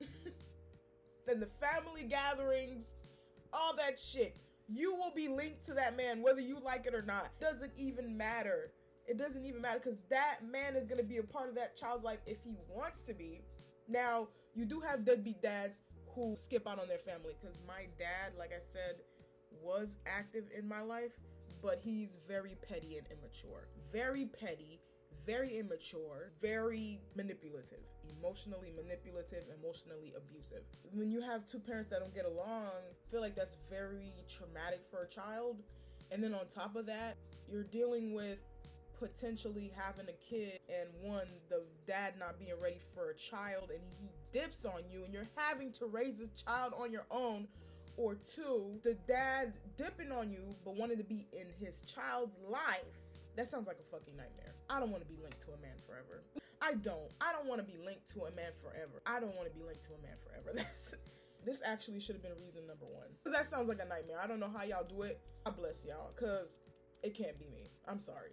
then 1.26 1.40
the 1.40 1.48
family 1.60 2.04
gatherings, 2.04 2.94
all 3.54 3.74
that 3.76 3.98
shit, 3.98 4.36
you 4.68 4.94
will 4.94 5.12
be 5.14 5.28
linked 5.28 5.64
to 5.66 5.74
that 5.74 5.96
man 5.96 6.22
whether 6.22 6.40
you 6.40 6.58
like 6.62 6.86
it 6.86 6.94
or 6.94 7.02
not. 7.02 7.28
Doesn't 7.40 7.72
even 7.76 8.16
matter. 8.16 8.72
It 9.06 9.18
doesn't 9.18 9.44
even 9.44 9.60
matter 9.60 9.80
because 9.82 9.98
that 10.10 10.38
man 10.50 10.76
is 10.76 10.86
going 10.86 11.00
to 11.00 11.06
be 11.06 11.18
a 11.18 11.22
part 11.22 11.48
of 11.48 11.54
that 11.56 11.76
child's 11.76 12.04
life 12.04 12.20
if 12.26 12.38
he 12.42 12.56
wants 12.68 13.02
to 13.02 13.14
be. 13.14 13.42
Now, 13.88 14.28
you 14.54 14.64
do 14.64 14.80
have 14.80 15.04
deadbeat 15.04 15.42
dads 15.42 15.82
who 16.14 16.34
skip 16.36 16.66
out 16.66 16.80
on 16.80 16.88
their 16.88 16.98
family 16.98 17.34
because 17.40 17.62
my 17.66 17.86
dad, 17.98 18.32
like 18.38 18.50
I 18.50 18.62
said, 18.62 19.02
was 19.62 19.98
active 20.06 20.44
in 20.56 20.66
my 20.66 20.80
life, 20.80 21.12
but 21.62 21.80
he's 21.82 22.18
very 22.26 22.56
petty 22.66 22.96
and 22.96 23.06
immature. 23.10 23.68
Very 23.92 24.26
petty 24.26 24.80
very 25.26 25.58
immature, 25.58 26.30
very 26.40 27.00
manipulative, 27.16 27.80
emotionally 28.18 28.72
manipulative, 28.76 29.44
emotionally 29.60 30.12
abusive. 30.16 30.62
When 30.92 31.10
you 31.10 31.20
have 31.20 31.46
two 31.46 31.58
parents 31.58 31.88
that 31.90 32.00
don't 32.00 32.14
get 32.14 32.26
along, 32.26 32.68
I 32.68 33.10
feel 33.10 33.20
like 33.20 33.34
that's 33.34 33.56
very 33.70 34.12
traumatic 34.28 34.82
for 34.90 35.02
a 35.02 35.08
child. 35.08 35.62
And 36.10 36.22
then 36.22 36.34
on 36.34 36.46
top 36.46 36.76
of 36.76 36.86
that, 36.86 37.16
you're 37.50 37.64
dealing 37.64 38.14
with 38.14 38.38
potentially 38.98 39.72
having 39.76 40.06
a 40.08 40.34
kid 40.34 40.60
and 40.68 40.88
one 41.02 41.26
the 41.48 41.64
dad 41.86 42.14
not 42.18 42.38
being 42.38 42.52
ready 42.62 42.78
for 42.94 43.10
a 43.10 43.14
child 43.14 43.70
and 43.70 43.80
he 43.98 44.08
dips 44.30 44.64
on 44.64 44.82
you 44.88 45.02
and 45.04 45.12
you're 45.12 45.28
having 45.34 45.72
to 45.72 45.86
raise 45.86 46.20
a 46.20 46.28
child 46.48 46.72
on 46.78 46.92
your 46.92 47.04
own 47.10 47.48
or 47.96 48.14
two 48.14 48.78
the 48.84 48.94
dad 49.08 49.52
dipping 49.76 50.12
on 50.12 50.30
you 50.30 50.48
but 50.64 50.76
wanting 50.76 50.96
to 50.96 51.02
be 51.02 51.26
in 51.32 51.46
his 51.58 51.80
child's 51.92 52.36
life 52.48 53.04
that 53.36 53.48
sounds 53.48 53.66
like 53.66 53.78
a 53.80 53.90
fucking 53.90 54.16
nightmare. 54.16 54.53
I 54.70 54.80
don't 54.80 54.90
want 54.90 55.02
to 55.02 55.08
be 55.08 55.20
linked 55.22 55.40
to 55.42 55.52
a 55.52 55.60
man 55.60 55.76
forever. 55.86 56.24
I 56.60 56.74
don't. 56.74 57.12
I 57.20 57.32
don't 57.32 57.46
want 57.46 57.60
to 57.60 57.66
be 57.66 57.76
linked 57.76 58.08
to 58.14 58.24
a 58.24 58.32
man 58.32 58.52
forever. 58.62 59.02
I 59.04 59.20
don't 59.20 59.36
want 59.36 59.52
to 59.52 59.54
be 59.54 59.64
linked 59.64 59.84
to 59.84 59.92
a 59.92 60.00
man 60.00 60.16
forever. 60.24 60.50
That's 60.54 60.94
this 61.44 61.60
actually 61.64 62.00
should 62.00 62.16
have 62.16 62.22
been 62.22 62.36
reason 62.40 62.66
number 62.66 62.86
one. 62.88 63.12
Cause 63.22 63.32
that 63.34 63.44
sounds 63.44 63.68
like 63.68 63.80
a 63.84 63.84
nightmare. 63.84 64.16
I 64.22 64.26
don't 64.26 64.40
know 64.40 64.48
how 64.48 64.64
y'all 64.64 64.84
do 64.84 65.02
it. 65.02 65.20
I 65.44 65.50
bless 65.50 65.84
y'all. 65.84 66.10
Cause 66.16 66.60
it 67.02 67.12
can't 67.12 67.38
be 67.38 67.44
me. 67.52 67.68
I'm 67.86 68.00
sorry. 68.00 68.32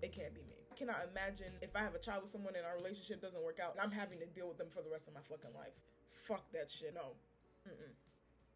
It 0.00 0.12
can't 0.12 0.32
be 0.32 0.42
me. 0.46 0.62
I 0.70 0.74
cannot 0.76 1.02
imagine 1.10 1.52
if 1.60 1.74
I 1.74 1.80
have 1.80 1.94
a 1.94 1.98
child 1.98 2.22
with 2.22 2.30
someone 2.30 2.54
and 2.54 2.64
our 2.64 2.76
relationship 2.76 3.20
doesn't 3.20 3.42
work 3.42 3.58
out 3.58 3.74
and 3.74 3.80
I'm 3.82 3.90
having 3.90 4.20
to 4.20 4.26
deal 4.26 4.46
with 4.46 4.58
them 4.58 4.68
for 4.70 4.80
the 4.80 4.90
rest 4.90 5.08
of 5.08 5.14
my 5.14 5.20
fucking 5.26 5.50
life. 5.54 5.74
Fuck 6.28 6.46
that 6.52 6.70
shit. 6.70 6.94
No. 6.94 7.18
Mm-mm. 7.66 7.94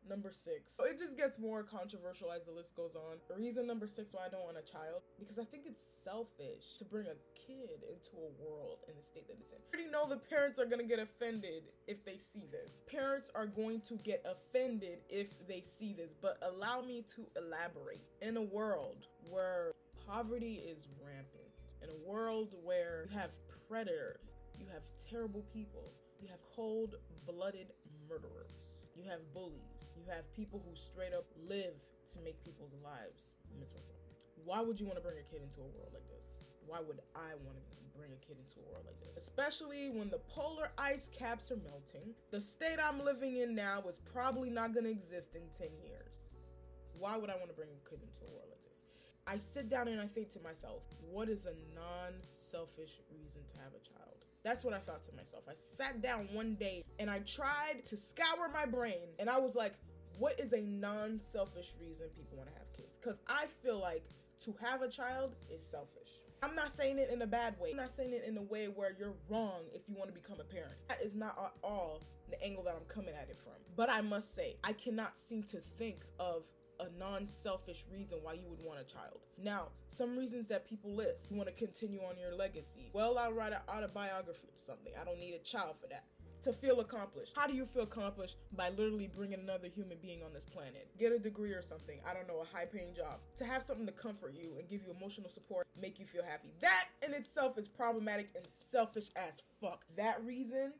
Number 0.08 0.30
six. 0.32 0.76
So 0.76 0.84
It 0.84 0.98
just 0.98 1.16
gets 1.16 1.38
more 1.38 1.62
controversial 1.64 2.30
as 2.30 2.44
the 2.44 2.52
list 2.52 2.76
goes 2.76 2.94
on. 2.94 3.18
Reason 3.36 3.66
number 3.66 3.86
six 3.86 4.14
why 4.14 4.26
I 4.26 4.28
don't 4.28 4.44
want 4.44 4.56
a 4.56 4.62
child 4.62 5.02
because 5.18 5.38
I 5.38 5.44
think 5.44 5.64
it's 5.66 5.82
selfish 6.02 6.74
to 6.78 6.84
bring 6.84 7.06
a 7.06 7.16
kid 7.34 7.82
into 7.90 8.16
a 8.16 8.30
world 8.42 8.78
in 8.88 8.94
the 8.96 9.04
state 9.04 9.26
that 9.26 9.36
it's 9.40 9.50
in. 9.50 9.58
I 9.58 9.76
already 9.76 9.90
know 9.90 10.08
the 10.08 10.20
parents 10.20 10.58
are 10.58 10.66
gonna 10.66 10.84
get 10.84 11.00
offended 11.00 11.64
if 11.88 12.04
they 12.04 12.18
see 12.18 12.46
this. 12.52 12.70
Parents 12.86 13.30
are 13.34 13.46
going 13.46 13.80
to 13.82 13.96
get 13.96 14.24
offended 14.24 14.98
if 15.08 15.28
they 15.48 15.62
see 15.62 15.92
this, 15.92 16.14
but 16.22 16.38
allow 16.42 16.80
me 16.82 17.04
to 17.14 17.26
elaborate. 17.36 18.02
In 18.22 18.36
a 18.36 18.42
world 18.42 19.06
where 19.30 19.72
poverty 20.06 20.62
is 20.66 20.86
rampant, 21.04 21.50
in 21.82 21.88
a 21.90 22.08
world 22.08 22.54
where 22.62 23.06
you 23.10 23.18
have 23.18 23.30
predators, 23.68 24.20
you 24.58 24.66
have 24.72 24.82
terrible 25.10 25.44
people, 25.52 25.92
you 26.20 26.28
have 26.28 26.38
cold 26.54 26.94
blooded 27.26 27.72
murderers, 28.08 28.52
you 28.96 29.02
have 29.02 29.20
bullies 29.34 29.75
you 29.96 30.04
have 30.12 30.30
people 30.32 30.62
who 30.64 30.76
straight 30.76 31.12
up 31.12 31.24
live 31.48 31.74
to 32.12 32.20
make 32.20 32.42
people's 32.44 32.76
lives 32.84 33.32
miserable. 33.58 33.96
Why 34.44 34.60
would 34.60 34.78
you 34.78 34.86
want 34.86 34.98
to 34.98 35.02
bring 35.02 35.18
a 35.18 35.26
kid 35.26 35.42
into 35.42 35.60
a 35.60 35.70
world 35.74 35.90
like 35.92 36.06
this? 36.08 36.36
Why 36.66 36.78
would 36.80 37.00
I 37.14 37.34
want 37.44 37.58
to 37.70 37.78
bring 37.96 38.12
a 38.12 38.20
kid 38.20 38.36
into 38.38 38.60
a 38.60 38.70
world 38.70 38.84
like 38.86 39.00
this? 39.00 39.16
Especially 39.16 39.90
when 39.90 40.10
the 40.10 40.20
polar 40.28 40.70
ice 40.78 41.08
caps 41.16 41.50
are 41.50 41.58
melting. 41.64 42.14
The 42.30 42.40
state 42.40 42.78
I'm 42.82 43.00
living 43.00 43.38
in 43.38 43.54
now 43.54 43.82
is 43.88 43.98
probably 44.12 44.50
not 44.50 44.74
going 44.74 44.84
to 44.84 44.90
exist 44.90 45.36
in 45.36 45.42
10 45.56 45.68
years. 45.82 46.28
Why 46.98 47.16
would 47.16 47.30
I 47.30 47.36
want 47.36 47.48
to 47.48 47.56
bring 47.56 47.70
a 47.70 47.88
kid 47.88 48.00
into 48.02 48.30
a 48.30 48.34
world 48.34 48.48
like 48.50 48.62
this? 48.64 48.82
I 49.26 49.36
sit 49.38 49.68
down 49.68 49.88
and 49.88 50.00
I 50.00 50.06
think 50.06 50.30
to 50.30 50.40
myself, 50.40 50.82
what 51.10 51.28
is 51.28 51.46
a 51.46 51.54
non 51.74 52.14
selfish 52.32 53.00
reason 53.10 53.42
to 53.48 53.54
have 53.58 53.72
a 53.74 53.82
child? 53.82 54.25
That's 54.46 54.62
what 54.62 54.74
I 54.74 54.78
thought 54.78 55.02
to 55.02 55.16
myself. 55.16 55.42
I 55.48 55.54
sat 55.74 56.00
down 56.00 56.28
one 56.32 56.54
day 56.54 56.84
and 57.00 57.10
I 57.10 57.18
tried 57.18 57.84
to 57.86 57.96
scour 57.96 58.48
my 58.54 58.64
brain 58.64 59.08
and 59.18 59.28
I 59.28 59.38
was 59.38 59.56
like, 59.56 59.72
what 60.20 60.38
is 60.38 60.52
a 60.52 60.60
non 60.60 61.20
selfish 61.20 61.74
reason 61.80 62.06
people 62.14 62.38
want 62.38 62.50
to 62.50 62.54
have 62.54 62.72
kids? 62.72 62.96
Because 62.96 63.18
I 63.26 63.46
feel 63.60 63.80
like 63.80 64.04
to 64.44 64.54
have 64.62 64.82
a 64.82 64.88
child 64.88 65.34
is 65.50 65.66
selfish. 65.68 66.20
I'm 66.44 66.54
not 66.54 66.70
saying 66.70 66.98
it 66.98 67.10
in 67.12 67.22
a 67.22 67.26
bad 67.26 67.58
way. 67.58 67.70
I'm 67.72 67.78
not 67.78 67.90
saying 67.90 68.12
it 68.12 68.22
in 68.24 68.36
a 68.36 68.42
way 68.42 68.66
where 68.66 68.94
you're 68.96 69.14
wrong 69.28 69.62
if 69.74 69.82
you 69.88 69.96
want 69.96 70.14
to 70.14 70.20
become 70.20 70.38
a 70.38 70.44
parent. 70.44 70.74
That 70.88 71.02
is 71.02 71.16
not 71.16 71.36
at 71.44 71.52
all 71.64 72.00
the 72.30 72.40
angle 72.40 72.62
that 72.64 72.76
I'm 72.76 72.86
coming 72.86 73.16
at 73.20 73.28
it 73.28 73.38
from. 73.42 73.54
But 73.74 73.90
I 73.90 74.00
must 74.00 74.36
say, 74.36 74.58
I 74.62 74.74
cannot 74.74 75.18
seem 75.18 75.42
to 75.44 75.58
think 75.76 76.04
of 76.20 76.44
a 76.80 76.98
non-selfish 76.98 77.84
reason 77.92 78.18
why 78.22 78.34
you 78.34 78.46
would 78.48 78.62
want 78.64 78.80
a 78.80 78.84
child. 78.84 79.20
Now, 79.42 79.68
some 79.88 80.16
reasons 80.16 80.48
that 80.48 80.68
people 80.68 80.94
list. 80.94 81.30
You 81.30 81.36
want 81.36 81.48
to 81.48 81.54
continue 81.54 82.00
on 82.00 82.18
your 82.18 82.34
legacy. 82.34 82.90
Well, 82.92 83.18
I'll 83.18 83.32
write 83.32 83.52
an 83.52 83.60
autobiography 83.68 84.48
or 84.48 84.58
something. 84.58 84.92
I 85.00 85.04
don't 85.04 85.18
need 85.18 85.34
a 85.34 85.38
child 85.38 85.76
for 85.80 85.88
that 85.88 86.04
to 86.46 86.52
feel 86.52 86.78
accomplished. 86.78 87.32
How 87.34 87.48
do 87.48 87.54
you 87.54 87.66
feel 87.66 87.82
accomplished? 87.82 88.36
By 88.52 88.68
literally 88.70 89.08
bringing 89.12 89.40
another 89.40 89.66
human 89.66 89.98
being 90.00 90.22
on 90.22 90.32
this 90.32 90.44
planet. 90.44 90.88
Get 90.96 91.10
a 91.10 91.18
degree 91.18 91.50
or 91.50 91.60
something. 91.60 91.98
I 92.08 92.14
don't 92.14 92.28
know, 92.28 92.40
a 92.40 92.56
high 92.56 92.66
paying 92.66 92.94
job. 92.94 93.18
To 93.38 93.44
have 93.44 93.64
something 93.64 93.84
to 93.86 93.92
comfort 93.92 94.32
you 94.32 94.52
and 94.56 94.68
give 94.68 94.82
you 94.86 94.94
emotional 94.96 95.28
support, 95.28 95.66
make 95.80 95.98
you 95.98 96.06
feel 96.06 96.22
happy. 96.22 96.52
That 96.60 96.86
in 97.04 97.14
itself 97.14 97.58
is 97.58 97.66
problematic 97.66 98.28
and 98.36 98.46
selfish 98.52 99.08
as 99.16 99.42
fuck. 99.60 99.84
That 99.96 100.24
reason 100.24 100.72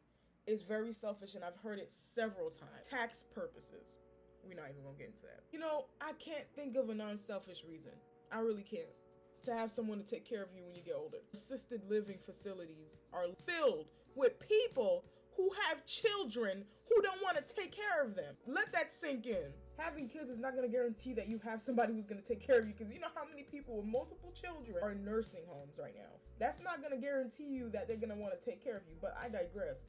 is 0.47 0.63
very 0.63 0.93
selfish 0.93 1.35
and 1.35 1.43
I've 1.45 1.57
heard 1.57 1.81
it 1.81 1.91
several 1.91 2.51
times. 2.51 2.87
Tax 2.89 3.25
purposes. 3.35 3.97
We're 4.47 4.57
not 4.57 4.71
even 4.71 4.83
gonna 4.83 4.97
get 4.97 5.09
into 5.09 5.23
that. 5.23 5.43
You 5.53 5.59
know, 5.59 5.87
I 6.01 6.13
can't 6.15 6.47
think 6.55 6.77
of 6.77 6.91
a 6.91 6.95
non 6.95 7.19
selfish 7.19 7.65
reason. 7.69 7.93
I 8.33 8.41
really 8.41 8.63
can't 8.63 8.89
to 9.45 9.55
have 9.55 9.71
someone 9.71 9.99
to 9.99 10.05
take 10.05 10.29
care 10.29 10.43
of 10.43 10.49
you 10.55 10.63
when 10.65 10.75
you 10.75 10.83
get 10.83 10.95
older. 10.97 11.19
Assisted 11.33 11.83
living 11.89 12.19
facilities 12.25 12.99
are 13.13 13.27
filled 13.47 13.87
with 14.15 14.39
people 14.41 15.05
who 15.37 15.51
have 15.69 15.85
children 15.87 16.65
who 16.89 17.03
don't 17.03 17.23
want 17.23 17.37
to 17.37 17.55
take 17.55 17.73
care 17.73 18.03
of 18.03 18.15
them. 18.15 18.35
Let 18.47 18.73
that 18.73 18.93
sink 18.93 19.27
in. 19.27 19.53
Having 19.79 20.09
kids 20.09 20.31
is 20.31 20.39
not 20.39 20.57
going 20.57 20.65
to 20.65 20.73
guarantee 20.73 21.13
that 21.13 21.29
you 21.29 21.39
have 21.45 21.61
somebody 21.61 21.93
who's 21.93 22.07
going 22.07 22.21
to 22.21 22.27
take 22.27 22.45
care 22.45 22.59
of 22.59 22.67
you 22.67 22.73
because 22.77 22.93
you 22.93 22.99
know 22.99 23.13
how 23.15 23.25
many 23.29 23.43
people 23.43 23.77
with 23.77 23.87
multiple 23.87 24.33
children 24.33 24.77
are 24.83 24.93
in 24.93 25.05
nursing 25.05 25.43
homes 25.47 25.75
right 25.79 25.95
now. 25.95 26.17
That's 26.39 26.61
not 26.61 26.81
going 26.81 26.99
to 26.99 27.05
guarantee 27.05 27.45
you 27.45 27.69
that 27.71 27.87
they're 27.87 27.99
going 27.99 28.11
to 28.11 28.17
want 28.17 28.33
to 28.39 28.43
take 28.43 28.65
care 28.65 28.77
of 28.77 28.83
you, 28.89 28.97
but 29.01 29.15
I 29.23 29.29
digress. 29.29 29.85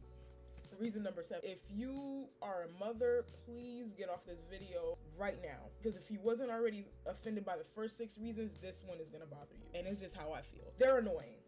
Reason 0.80 1.02
number 1.02 1.24
seven. 1.24 1.50
If 1.50 1.60
you 1.74 2.28
are 2.42 2.64
a 2.64 2.80
mother, 2.80 3.26
please 3.46 3.94
get 3.94 4.10
off 4.10 4.26
this 4.26 4.42
video 4.50 4.98
right 5.18 5.38
now. 5.42 5.70
Because 5.78 5.98
if 5.98 6.12
you 6.12 6.20
wasn't 6.22 6.52
already 6.52 6.86
offended 7.08 7.46
by 7.46 7.58
the 7.58 7.64
first 7.76 7.98
six 7.98 8.18
reasons, 8.20 8.60
this 8.62 8.84
one 8.86 9.00
is 9.00 9.10
gonna 9.10 9.26
bother 9.26 9.56
you. 9.56 9.80
And 9.80 9.88
it's 9.88 10.00
just 10.00 10.16
how 10.16 10.34
I 10.34 10.42
feel. 10.42 10.72
They're 10.78 11.00
annoying. 11.00 11.42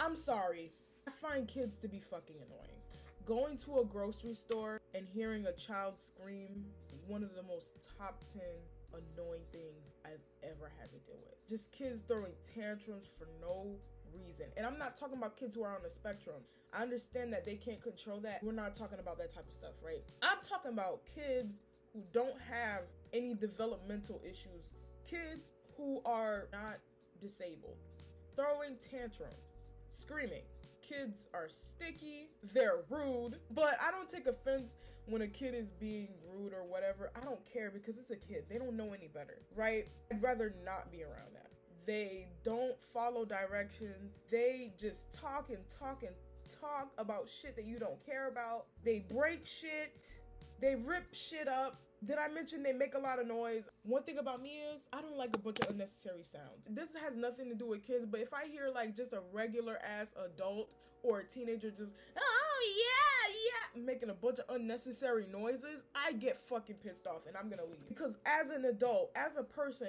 I'm 0.00 0.16
sorry. 0.16 0.72
I 1.06 1.10
find 1.10 1.46
kids 1.46 1.76
to 1.78 1.88
be 1.88 2.00
fucking 2.00 2.36
annoying. 2.36 2.80
Going 3.26 3.58
to 3.58 3.80
a 3.80 3.84
grocery 3.84 4.34
store 4.34 4.80
and 4.94 5.06
hearing 5.06 5.46
a 5.46 5.52
child 5.52 5.98
scream, 5.98 6.64
one 7.06 7.22
of 7.22 7.34
the 7.34 7.42
most 7.42 7.72
top 7.98 8.24
10 8.32 8.42
annoying 8.92 9.42
things 9.52 9.92
I've 10.04 10.24
ever 10.42 10.72
had 10.78 10.88
to 10.90 10.98
deal 11.00 11.18
with. 11.26 11.46
Just 11.46 11.70
kids 11.72 12.00
throwing 12.08 12.32
tantrums 12.54 13.06
for 13.18 13.28
no 13.40 13.76
reason. 14.24 14.46
And 14.56 14.66
I'm 14.66 14.78
not 14.78 14.96
talking 14.96 15.18
about 15.18 15.36
kids 15.36 15.54
who 15.54 15.62
are 15.62 15.74
on 15.74 15.82
the 15.82 15.90
spectrum. 15.90 16.36
I 16.72 16.82
understand 16.82 17.32
that 17.32 17.44
they 17.44 17.56
can't 17.56 17.82
control 17.82 18.20
that. 18.20 18.42
We're 18.42 18.52
not 18.52 18.74
talking 18.74 18.98
about 18.98 19.18
that 19.18 19.34
type 19.34 19.46
of 19.46 19.54
stuff, 19.54 19.74
right? 19.84 20.02
I'm 20.22 20.38
talking 20.48 20.72
about 20.72 21.00
kids 21.14 21.62
who 21.92 22.02
don't 22.12 22.40
have 22.50 22.82
any 23.12 23.34
developmental 23.34 24.20
issues, 24.24 24.70
kids 25.08 25.52
who 25.76 26.00
are 26.04 26.48
not 26.52 26.78
disabled, 27.20 27.76
throwing 28.34 28.76
tantrums, 28.76 29.58
screaming. 29.88 30.42
Kids 30.82 31.24
are 31.34 31.48
sticky, 31.48 32.28
they're 32.54 32.84
rude, 32.88 33.36
but 33.50 33.76
I 33.84 33.90
don't 33.90 34.08
take 34.08 34.26
offense 34.26 34.76
when 35.06 35.22
a 35.22 35.26
kid 35.26 35.54
is 35.54 35.72
being 35.72 36.08
rude 36.32 36.52
or 36.52 36.64
whatever. 36.64 37.10
I 37.20 37.24
don't 37.24 37.44
care 37.44 37.70
because 37.70 37.96
it's 37.96 38.10
a 38.10 38.16
kid. 38.16 38.44
They 38.48 38.58
don't 38.58 38.76
know 38.76 38.92
any 38.92 39.08
better, 39.08 39.42
right? 39.54 39.88
I'd 40.12 40.22
rather 40.22 40.54
not 40.64 40.92
be 40.92 41.02
around 41.02 41.34
that. 41.34 41.50
They 41.86 42.26
don't 42.44 42.76
follow 42.92 43.24
directions. 43.24 44.24
They 44.30 44.72
just 44.78 45.12
talk 45.12 45.50
and 45.50 45.62
talk 45.68 46.02
and 46.02 46.14
talk 46.60 46.90
about 46.98 47.28
shit 47.28 47.54
that 47.56 47.64
you 47.64 47.78
don't 47.78 48.04
care 48.04 48.28
about. 48.28 48.66
They 48.84 49.04
break 49.08 49.46
shit. 49.46 50.02
They 50.60 50.74
rip 50.74 51.14
shit 51.14 51.48
up. 51.48 51.76
Did 52.04 52.18
I 52.18 52.28
mention 52.28 52.62
they 52.62 52.72
make 52.72 52.94
a 52.94 52.98
lot 52.98 53.20
of 53.20 53.26
noise? 53.26 53.68
One 53.84 54.02
thing 54.02 54.18
about 54.18 54.42
me 54.42 54.58
is 54.74 54.86
I 54.92 55.00
don't 55.00 55.16
like 55.16 55.34
a 55.34 55.38
bunch 55.38 55.60
of 55.60 55.70
unnecessary 55.70 56.24
sounds. 56.24 56.66
This 56.68 56.88
has 57.02 57.16
nothing 57.16 57.48
to 57.48 57.54
do 57.54 57.66
with 57.66 57.82
kids, 57.82 58.04
but 58.06 58.20
if 58.20 58.34
I 58.34 58.46
hear 58.46 58.70
like 58.74 58.94
just 58.94 59.12
a 59.12 59.20
regular 59.32 59.78
ass 59.82 60.08
adult 60.24 60.72
or 61.02 61.20
a 61.20 61.24
teenager 61.24 61.70
just, 61.70 61.92
oh 62.18 62.74
yeah, 62.76 63.34
yeah, 63.78 63.82
making 63.82 64.10
a 64.10 64.14
bunch 64.14 64.40
of 64.40 64.54
unnecessary 64.54 65.26
noises, 65.32 65.84
I 65.94 66.12
get 66.12 66.36
fucking 66.36 66.76
pissed 66.76 67.06
off 67.06 67.26
and 67.26 67.36
I'm 67.36 67.48
gonna 67.48 67.64
leave. 67.64 67.88
Because 67.88 68.16
as 68.26 68.50
an 68.50 68.66
adult, 68.66 69.10
as 69.16 69.36
a 69.36 69.42
person, 69.42 69.88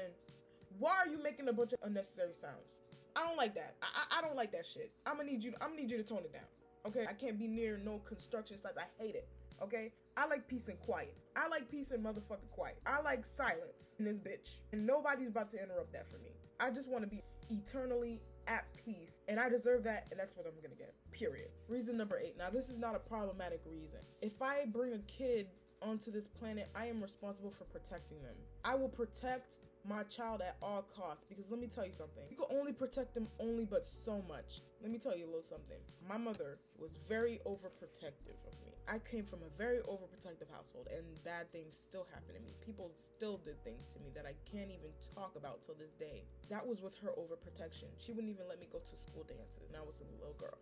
why 0.79 0.91
are 0.91 1.07
you 1.07 1.22
making 1.22 1.48
a 1.48 1.53
bunch 1.53 1.74
of 1.74 1.79
unnecessary 1.84 2.34
sounds? 2.39 2.79
I 3.15 3.27
don't 3.27 3.38
like 3.38 3.55
that. 3.55 3.75
I, 3.81 3.88
I, 3.96 4.19
I 4.19 4.22
don't 4.22 4.36
like 4.36 4.51
that 4.51 4.65
shit. 4.65 4.91
I'm 5.05 5.17
gonna 5.17 5.29
need 5.29 5.43
you. 5.43 5.53
I'm 5.62 5.69
gonna 5.69 5.81
need 5.81 5.91
you 5.91 5.98
to 5.98 6.03
tone 6.03 6.19
it 6.19 6.34
down. 6.34 6.43
Okay, 6.86 7.05
I 7.10 7.13
can't 7.13 7.38
be 7.38 7.48
near 7.48 7.79
no 7.83 8.00
construction 8.00 8.57
sites. 8.57 8.77
I 8.77 9.03
hate 9.03 9.16
it. 9.16 9.27
Okay, 9.61 9.92
I 10.16 10.27
like 10.27 10.48
peace 10.48 10.68
and 10.68 10.79
quiet. 10.79 11.18
I 11.35 11.48
like 11.48 11.70
peace 11.70 11.92
and 11.92 12.05
motherfucking 12.05 12.51
quiet. 12.51 12.79
I 12.85 13.01
like 13.01 13.25
silence 13.25 13.96
in 13.98 14.05
this 14.05 14.20
bitch, 14.20 14.59
and 14.72 14.85
nobody's 14.85 15.29
about 15.29 15.50
to 15.50 15.61
interrupt 15.61 15.92
that 15.94 16.07
for 16.09 16.18
me. 16.20 16.31
I 16.59 16.70
just 16.70 16.90
want 16.90 17.03
to 17.03 17.09
be 17.09 17.24
eternally 17.50 18.22
at 18.48 18.66
peace, 18.85 19.22
and 19.27 19.40
I 19.40 19.50
deserve 19.50 19.83
that, 19.83 20.07
and 20.11 20.20
that's 20.20 20.35
what 20.37 20.46
I'm 20.46 20.53
gonna 20.61 20.75
get. 20.75 20.94
Period. 21.11 21.50
Reason 21.68 21.98
number 21.98 22.20
eight. 22.20 22.37
Now, 22.37 22.50
this 22.51 22.70
is 22.70 22.77
not 22.77 22.96
a 22.96 23.00
problematic 23.00 23.61
reason. 23.66 24.00
If 24.22 24.42
I 24.42 24.66
bring 24.66 24.94
a 24.94 25.00
kid 25.00 25.48
onto 25.81 26.11
this 26.11 26.27
planet, 26.27 26.70
I 26.75 26.85
am 26.85 27.01
responsible 27.01 27.51
for 27.51 27.66
protecting 27.66 28.22
them. 28.22 28.35
I 28.63 28.75
will 28.75 28.90
protect 28.90 29.57
my 29.85 30.03
child 30.03 30.42
at 30.42 30.57
all 30.61 30.85
costs 30.96 31.25
because 31.27 31.50
let 31.50 31.59
me 31.59 31.68
tell 31.68 31.85
you 31.85 31.94
something. 31.94 32.24
You 32.29 32.37
can 32.37 32.48
only 32.51 32.74
protect 32.74 33.13
them 33.13 33.27
only 33.40 33.66
but 33.66 33.85
so 33.85 34.24
much. 34.27 34.61
Let 34.81 34.92
me 34.92 35.00
tell 35.00 35.16
you 35.16 35.25
a 35.25 35.31
little 35.31 35.48
something. 35.48 35.79
My 36.07 36.18
mother 36.18 36.59
was 36.77 36.98
very 37.07 37.40
overprotective 37.46 38.37
of 38.48 38.53
me. 38.63 38.74
I 38.87 39.00
came 39.00 39.25
from 39.25 39.40
a 39.44 39.51
very 39.57 39.79
overprotective 39.87 40.48
household 40.51 40.87
and 40.92 41.03
bad 41.24 41.51
things 41.51 41.75
still 41.75 42.07
happen 42.13 42.35
to 42.35 42.42
me. 42.42 42.55
People 42.63 42.92
still 42.96 43.37
did 43.37 43.61
things 43.63 43.90
to 43.96 44.00
me 44.00 44.11
that 44.16 44.25
I 44.25 44.35
can't 44.48 44.72
even 44.72 44.92
talk 45.16 45.35
about 45.35 45.63
till 45.63 45.75
this 45.75 45.92
day. 46.00 46.24
That 46.50 46.66
was 46.66 46.81
with 46.81 46.96
her 47.00 47.11
overprotection. 47.20 47.92
She 48.00 48.11
wouldn't 48.11 48.31
even 48.31 48.48
let 48.48 48.59
me 48.59 48.68
go 48.72 48.79
to 48.79 48.96
school 48.96 49.24
dances 49.27 49.68
and 49.68 49.75
I 49.75 49.83
was 49.83 50.00
a 50.00 50.07
little 50.16 50.35
girl. 50.40 50.59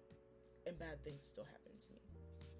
And 0.65 0.77
bad 0.79 1.03
things 1.05 1.25
still 1.25 1.45
happened 1.45 1.77
to 1.85 1.89
me. 1.93 2.01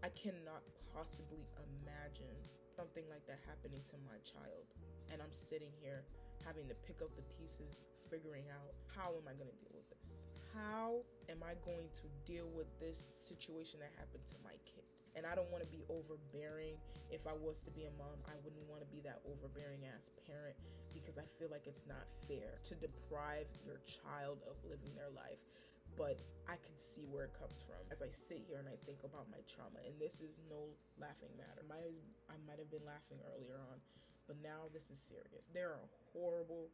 I 0.06 0.10
cannot 0.14 0.62
possibly 0.94 1.50
imagine 1.58 2.38
something 2.76 3.04
like 3.10 3.26
that 3.26 3.40
happening 3.50 3.82
to 3.90 3.98
my 4.06 4.22
child. 4.22 4.70
And 5.12 5.22
I'm 5.22 5.34
sitting 5.34 5.74
here 5.82 6.06
having 6.46 6.70
to 6.70 6.78
pick 6.86 7.02
up 7.02 7.10
the 7.18 7.26
pieces, 7.36 7.90
figuring 8.08 8.46
out 8.54 8.78
how 8.94 9.18
am 9.18 9.26
I 9.26 9.34
going 9.34 9.50
to 9.50 9.60
deal 9.66 9.74
with 9.74 9.90
this? 9.90 10.16
How 10.54 11.02
am 11.28 11.42
I 11.42 11.58
going 11.66 11.90
to 11.90 12.08
deal 12.24 12.48
with 12.54 12.70
this 12.80 13.02
situation 13.28 13.82
that 13.82 13.92
happened 13.98 14.24
to 14.32 14.40
my 14.46 14.56
kid? 14.64 14.86
And 15.18 15.26
I 15.26 15.34
don't 15.34 15.50
want 15.50 15.66
to 15.66 15.72
be 15.74 15.84
overbearing. 15.90 16.78
If 17.10 17.26
I 17.26 17.34
was 17.34 17.60
to 17.66 17.72
be 17.74 17.90
a 17.90 17.94
mom, 17.98 18.22
I 18.30 18.38
wouldn't 18.46 18.64
want 18.70 18.86
to 18.86 18.90
be 18.94 19.02
that 19.04 19.26
overbearing 19.26 19.84
ass 19.90 20.14
parent 20.30 20.56
because 20.94 21.18
I 21.18 21.26
feel 21.36 21.52
like 21.52 21.68
it's 21.68 21.90
not 21.90 22.06
fair 22.30 22.62
to 22.72 22.74
deprive 22.78 23.50
your 23.66 23.84
child 23.84 24.46
of 24.48 24.56
living 24.64 24.96
their 24.96 25.12
life 25.12 25.42
but 25.98 26.20
I 26.46 26.60
can 26.60 26.76
see 26.76 27.08
where 27.08 27.32
it 27.32 27.34
comes 27.36 27.64
from 27.64 27.80
as 27.88 28.04
I 28.04 28.12
sit 28.12 28.44
here 28.44 28.60
and 28.60 28.68
I 28.68 28.76
think 28.84 29.02
about 29.08 29.32
my 29.32 29.40
trauma. 29.48 29.80
And 29.84 29.96
this 29.96 30.20
is 30.20 30.36
no 30.52 30.76
laughing 31.00 31.32
matter. 31.40 31.64
I 31.64 32.38
might 32.44 32.60
have 32.60 32.70
been 32.70 32.84
laughing 32.84 33.20
earlier 33.24 33.56
on, 33.72 33.80
but 34.28 34.38
now 34.42 34.70
this 34.74 34.90
is 34.90 35.00
serious. 35.02 35.50
There 35.54 35.74
are 35.74 35.88
horrible 36.14 36.70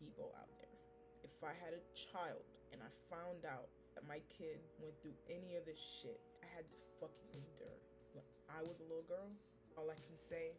people 0.00 0.32
out 0.36 0.50
there. 0.60 0.76
If 1.24 1.36
I 1.44 1.52
had 1.56 1.76
a 1.76 1.82
child 1.92 2.44
and 2.72 2.80
I 2.80 2.90
found 3.12 3.44
out 3.44 3.68
that 3.96 4.04
my 4.08 4.20
kid 4.32 4.60
went 4.80 4.96
through 5.00 5.16
any 5.28 5.56
of 5.56 5.64
this 5.64 5.80
shit, 5.80 6.20
I 6.44 6.48
had 6.56 6.64
to 6.68 6.76
fucking 7.00 7.32
endure. 7.36 7.80
When 8.16 8.24
I 8.48 8.64
was 8.64 8.80
a 8.80 8.86
little 8.88 9.04
girl, 9.08 9.28
all 9.76 9.92
I 9.92 9.98
can 10.00 10.16
say 10.16 10.56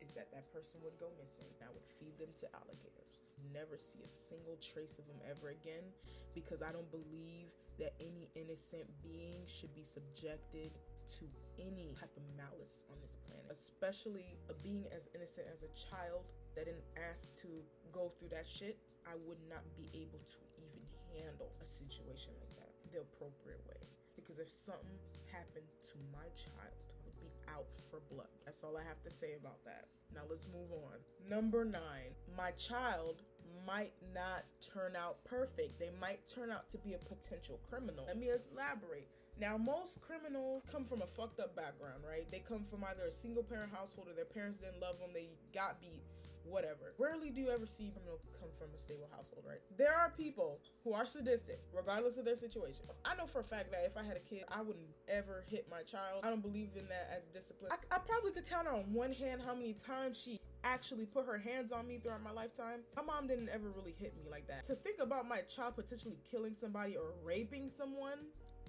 is 0.00 0.12
that 0.16 0.32
that 0.32 0.48
person 0.52 0.80
would 0.84 0.96
go 1.00 1.12
missing. 1.20 1.48
I 1.60 1.72
would 1.72 1.84
feed 2.00 2.16
them 2.20 2.32
to 2.40 2.46
alligators. 2.56 3.24
Never 3.52 3.76
see 3.76 4.00
a 4.04 4.08
single 4.08 4.56
trace 4.60 5.00
of 5.00 5.08
them 5.08 5.20
ever 5.24 5.52
again 5.52 5.84
because 6.32 6.60
I 6.60 6.72
don't 6.72 6.88
believe 6.92 7.52
that 7.80 7.96
any 8.00 8.28
innocent 8.36 8.88
being 9.04 9.44
should 9.44 9.72
be 9.76 9.84
subjected 9.84 10.72
to 11.20 11.24
any 11.60 11.92
type 11.96 12.12
of 12.16 12.24
malice 12.36 12.80
on 12.88 12.96
this 13.00 13.16
especially 13.50 14.38
being 14.62 14.84
as 14.94 15.08
innocent 15.14 15.46
as 15.52 15.62
a 15.62 15.70
child 15.74 16.26
that 16.54 16.66
didn't 16.66 16.88
ask 16.96 17.34
to 17.42 17.48
go 17.92 18.12
through 18.18 18.30
that 18.30 18.46
shit. 18.46 18.78
I 19.06 19.14
would 19.28 19.38
not 19.48 19.62
be 19.78 19.86
able 19.94 20.18
to 20.18 20.40
even 20.58 20.82
handle 21.14 21.52
a 21.62 21.66
situation 21.66 22.34
like 22.40 22.52
that 22.58 22.72
the 22.90 23.00
appropriate 23.06 23.62
way. 23.68 23.82
Because 24.16 24.38
if 24.38 24.50
something 24.50 24.98
happened 25.30 25.68
to 25.92 25.96
my 26.10 26.26
child, 26.34 26.74
I 26.74 26.98
would 27.06 27.20
be 27.20 27.30
out 27.52 27.68
for 27.90 28.00
blood. 28.10 28.32
That's 28.44 28.64
all 28.64 28.76
I 28.76 28.82
have 28.82 29.02
to 29.04 29.10
say 29.10 29.38
about 29.38 29.62
that. 29.64 29.86
Now 30.14 30.22
let's 30.28 30.48
move 30.48 30.72
on. 30.72 30.98
Number 31.28 31.64
nine, 31.64 32.16
my 32.36 32.50
child 32.52 33.22
might 33.66 33.94
not 34.14 34.44
turn 34.60 34.96
out 34.96 35.22
perfect. 35.24 35.78
They 35.78 35.90
might 36.00 36.26
turn 36.26 36.50
out 36.50 36.68
to 36.70 36.78
be 36.78 36.94
a 36.94 36.98
potential 36.98 37.60
criminal. 37.68 38.04
Let 38.06 38.18
me 38.18 38.30
elaborate. 38.30 39.08
Now, 39.38 39.58
most 39.58 40.00
criminals 40.00 40.64
come 40.70 40.84
from 40.84 41.02
a 41.02 41.06
fucked 41.06 41.40
up 41.40 41.54
background, 41.54 42.02
right? 42.08 42.30
They 42.30 42.38
come 42.38 42.64
from 42.64 42.84
either 42.84 43.04
a 43.04 43.12
single 43.12 43.42
parent 43.42 43.72
household 43.72 44.08
or 44.08 44.14
their 44.14 44.24
parents 44.24 44.58
didn't 44.58 44.80
love 44.80 44.98
them, 44.98 45.10
they 45.12 45.28
got 45.52 45.78
beat, 45.78 46.02
whatever. 46.44 46.94
Rarely 46.98 47.28
do 47.28 47.42
you 47.42 47.50
ever 47.50 47.66
see 47.66 47.92
criminal 47.92 48.20
come 48.40 48.48
from 48.58 48.68
a 48.74 48.78
stable 48.78 49.08
household, 49.10 49.44
right? 49.46 49.60
There 49.76 49.92
are 49.92 50.10
people 50.16 50.60
who 50.84 50.94
are 50.94 51.06
sadistic, 51.06 51.60
regardless 51.74 52.16
of 52.16 52.24
their 52.24 52.36
situation. 52.36 52.86
I 53.04 53.14
know 53.16 53.26
for 53.26 53.40
a 53.40 53.44
fact 53.44 53.70
that 53.72 53.84
if 53.84 53.96
I 53.98 54.04
had 54.04 54.16
a 54.16 54.20
kid, 54.20 54.44
I 54.50 54.62
wouldn't 54.62 54.88
ever 55.06 55.44
hit 55.50 55.66
my 55.70 55.82
child. 55.82 56.24
I 56.24 56.30
don't 56.30 56.42
believe 56.42 56.70
in 56.74 56.88
that 56.88 57.10
as 57.14 57.26
discipline. 57.28 57.72
I, 57.72 57.94
I 57.94 57.98
probably 57.98 58.32
could 58.32 58.48
count 58.48 58.68
on 58.68 58.90
one 58.92 59.12
hand 59.12 59.42
how 59.44 59.54
many 59.54 59.74
times 59.74 60.18
she 60.18 60.40
actually 60.64 61.04
put 61.04 61.26
her 61.26 61.38
hands 61.38 61.72
on 61.72 61.86
me 61.86 61.98
throughout 61.98 62.22
my 62.22 62.32
lifetime. 62.32 62.80
My 62.96 63.02
mom 63.02 63.26
didn't 63.26 63.50
ever 63.50 63.70
really 63.70 63.94
hit 63.98 64.16
me 64.16 64.30
like 64.30 64.48
that. 64.48 64.64
To 64.64 64.74
think 64.74 64.98
about 65.00 65.28
my 65.28 65.42
child 65.42 65.76
potentially 65.76 66.18
killing 66.28 66.54
somebody 66.58 66.96
or 66.96 67.12
raping 67.22 67.68
someone, 67.68 68.18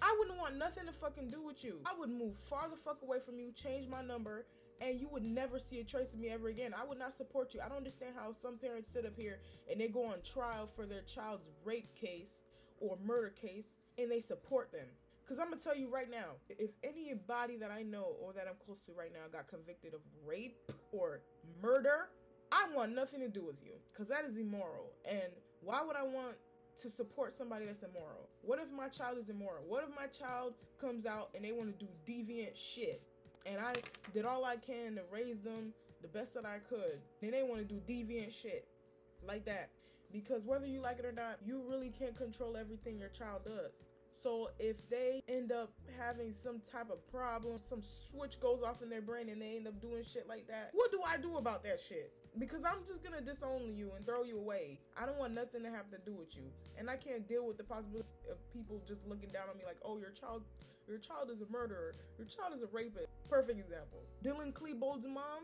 I 0.01 0.15
wouldn't 0.19 0.37
want 0.37 0.57
nothing 0.57 0.85
to 0.85 0.91
fucking 0.91 1.29
do 1.29 1.41
with 1.41 1.63
you. 1.63 1.79
I 1.85 1.97
would 1.97 2.09
move 2.09 2.35
far 2.49 2.69
the 2.69 2.75
fuck 2.75 3.01
away 3.01 3.19
from 3.19 3.39
you, 3.39 3.51
change 3.51 3.87
my 3.87 4.01
number, 4.01 4.45
and 4.79 4.99
you 4.99 5.07
would 5.09 5.23
never 5.23 5.59
see 5.59 5.79
a 5.79 5.83
trace 5.83 6.13
of 6.13 6.19
me 6.19 6.29
ever 6.29 6.49
again. 6.49 6.73
I 6.79 6.85
would 6.85 6.99
not 6.99 7.13
support 7.13 7.53
you. 7.53 7.61
I 7.61 7.67
don't 7.67 7.77
understand 7.77 8.15
how 8.15 8.31
some 8.33 8.57
parents 8.57 8.89
sit 8.89 9.05
up 9.05 9.15
here 9.17 9.39
and 9.69 9.79
they 9.79 9.87
go 9.87 10.05
on 10.05 10.21
trial 10.23 10.67
for 10.67 10.85
their 10.85 11.01
child's 11.01 11.45
rape 11.65 11.93
case 11.95 12.41
or 12.79 12.97
murder 13.03 13.29
case 13.29 13.77
and 13.97 14.11
they 14.11 14.21
support 14.21 14.71
them. 14.71 14.87
Because 15.23 15.39
I'm 15.39 15.47
going 15.47 15.57
to 15.57 15.63
tell 15.63 15.75
you 15.75 15.89
right 15.93 16.09
now 16.09 16.37
if 16.49 16.71
anybody 16.83 17.57
that 17.57 17.71
I 17.71 17.81
know 17.81 18.15
or 18.21 18.33
that 18.33 18.45
I'm 18.47 18.55
close 18.65 18.79
to 18.81 18.93
right 18.97 19.11
now 19.11 19.27
got 19.31 19.47
convicted 19.47 19.93
of 19.93 19.99
rape 20.25 20.57
or 20.91 21.21
murder, 21.61 22.09
I 22.51 22.67
want 22.73 22.95
nothing 22.95 23.19
to 23.21 23.27
do 23.27 23.43
with 23.43 23.61
you 23.63 23.73
because 23.91 24.07
that 24.07 24.25
is 24.25 24.37
immoral. 24.37 24.91
And 25.09 25.33
why 25.61 25.81
would 25.83 25.95
I 25.95 26.03
want 26.03 26.35
to 26.77 26.89
support 26.89 27.33
somebody 27.33 27.65
that's 27.65 27.83
immoral? 27.83 28.29
What 28.41 28.59
if 28.59 28.71
my 28.71 28.87
child 28.87 29.17
is 29.17 29.29
immoral? 29.29 29.63
What 29.67 29.83
if 29.83 29.95
my 29.95 30.07
child 30.07 30.53
comes 30.79 31.05
out 31.05 31.29
and 31.35 31.43
they 31.43 31.51
want 31.51 31.77
to 31.77 31.85
do 31.85 31.91
deviant 32.05 32.55
shit? 32.55 33.01
And 33.45 33.57
I 33.59 33.73
did 34.13 34.25
all 34.25 34.45
I 34.45 34.57
can 34.57 34.95
to 34.95 35.01
raise 35.11 35.41
them 35.41 35.73
the 36.01 36.07
best 36.07 36.33
that 36.35 36.45
I 36.45 36.59
could. 36.69 36.99
Then 37.21 37.31
they 37.31 37.43
want 37.43 37.67
to 37.67 37.73
do 37.73 37.81
deviant 37.87 38.33
shit 38.33 38.67
like 39.25 39.45
that. 39.45 39.69
Because 40.11 40.45
whether 40.45 40.65
you 40.65 40.81
like 40.81 40.99
it 40.99 41.05
or 41.05 41.11
not, 41.11 41.37
you 41.45 41.61
really 41.67 41.89
can't 41.89 42.15
control 42.15 42.55
everything 42.55 42.97
your 42.97 43.09
child 43.09 43.43
does. 43.45 43.83
So 44.15 44.49
if 44.57 44.77
they 44.89 45.21
end 45.27 45.51
up 45.51 45.71
having 45.99 46.33
some 46.33 46.59
type 46.59 46.89
of 46.89 47.05
problem, 47.11 47.57
some 47.57 47.83
switch 47.83 48.39
goes 48.39 48.63
off 48.63 48.81
in 48.81 48.89
their 48.89 49.01
brain 49.01 49.29
and 49.29 49.39
they 49.41 49.57
end 49.57 49.67
up 49.67 49.79
doing 49.79 50.03
shit 50.03 50.27
like 50.27 50.47
that, 50.47 50.71
what 50.73 50.91
do 50.91 50.99
I 51.05 51.17
do 51.17 51.37
about 51.37 51.63
that 51.63 51.79
shit? 51.79 52.11
Because 52.39 52.63
I'm 52.63 52.85
just 52.85 53.03
gonna 53.03 53.21
disown 53.21 53.73
you 53.75 53.91
and 53.95 54.05
throw 54.05 54.23
you 54.23 54.37
away. 54.37 54.79
I 54.95 55.05
don't 55.05 55.17
want 55.17 55.33
nothing 55.33 55.63
to 55.63 55.69
have 55.69 55.89
to 55.91 55.97
do 56.05 56.13
with 56.13 56.35
you. 56.35 56.43
And 56.77 56.89
I 56.89 56.95
can't 56.95 57.27
deal 57.27 57.47
with 57.47 57.57
the 57.57 57.63
possibility 57.63 58.07
of 58.29 58.37
people 58.53 58.81
just 58.87 59.05
looking 59.07 59.29
down 59.29 59.49
on 59.49 59.57
me 59.57 59.63
like, 59.65 59.77
oh, 59.83 59.97
your 59.97 60.11
child 60.11 60.43
your 60.87 60.99
child 60.99 61.29
is 61.29 61.41
a 61.41 61.51
murderer, 61.51 61.93
your 62.17 62.27
child 62.27 62.53
is 62.55 62.63
a 62.63 62.67
rapist. 62.71 63.07
Perfect 63.29 63.59
example. 63.59 63.99
Dylan 64.23 64.53
Klebold's 64.53 65.05
mom, 65.05 65.43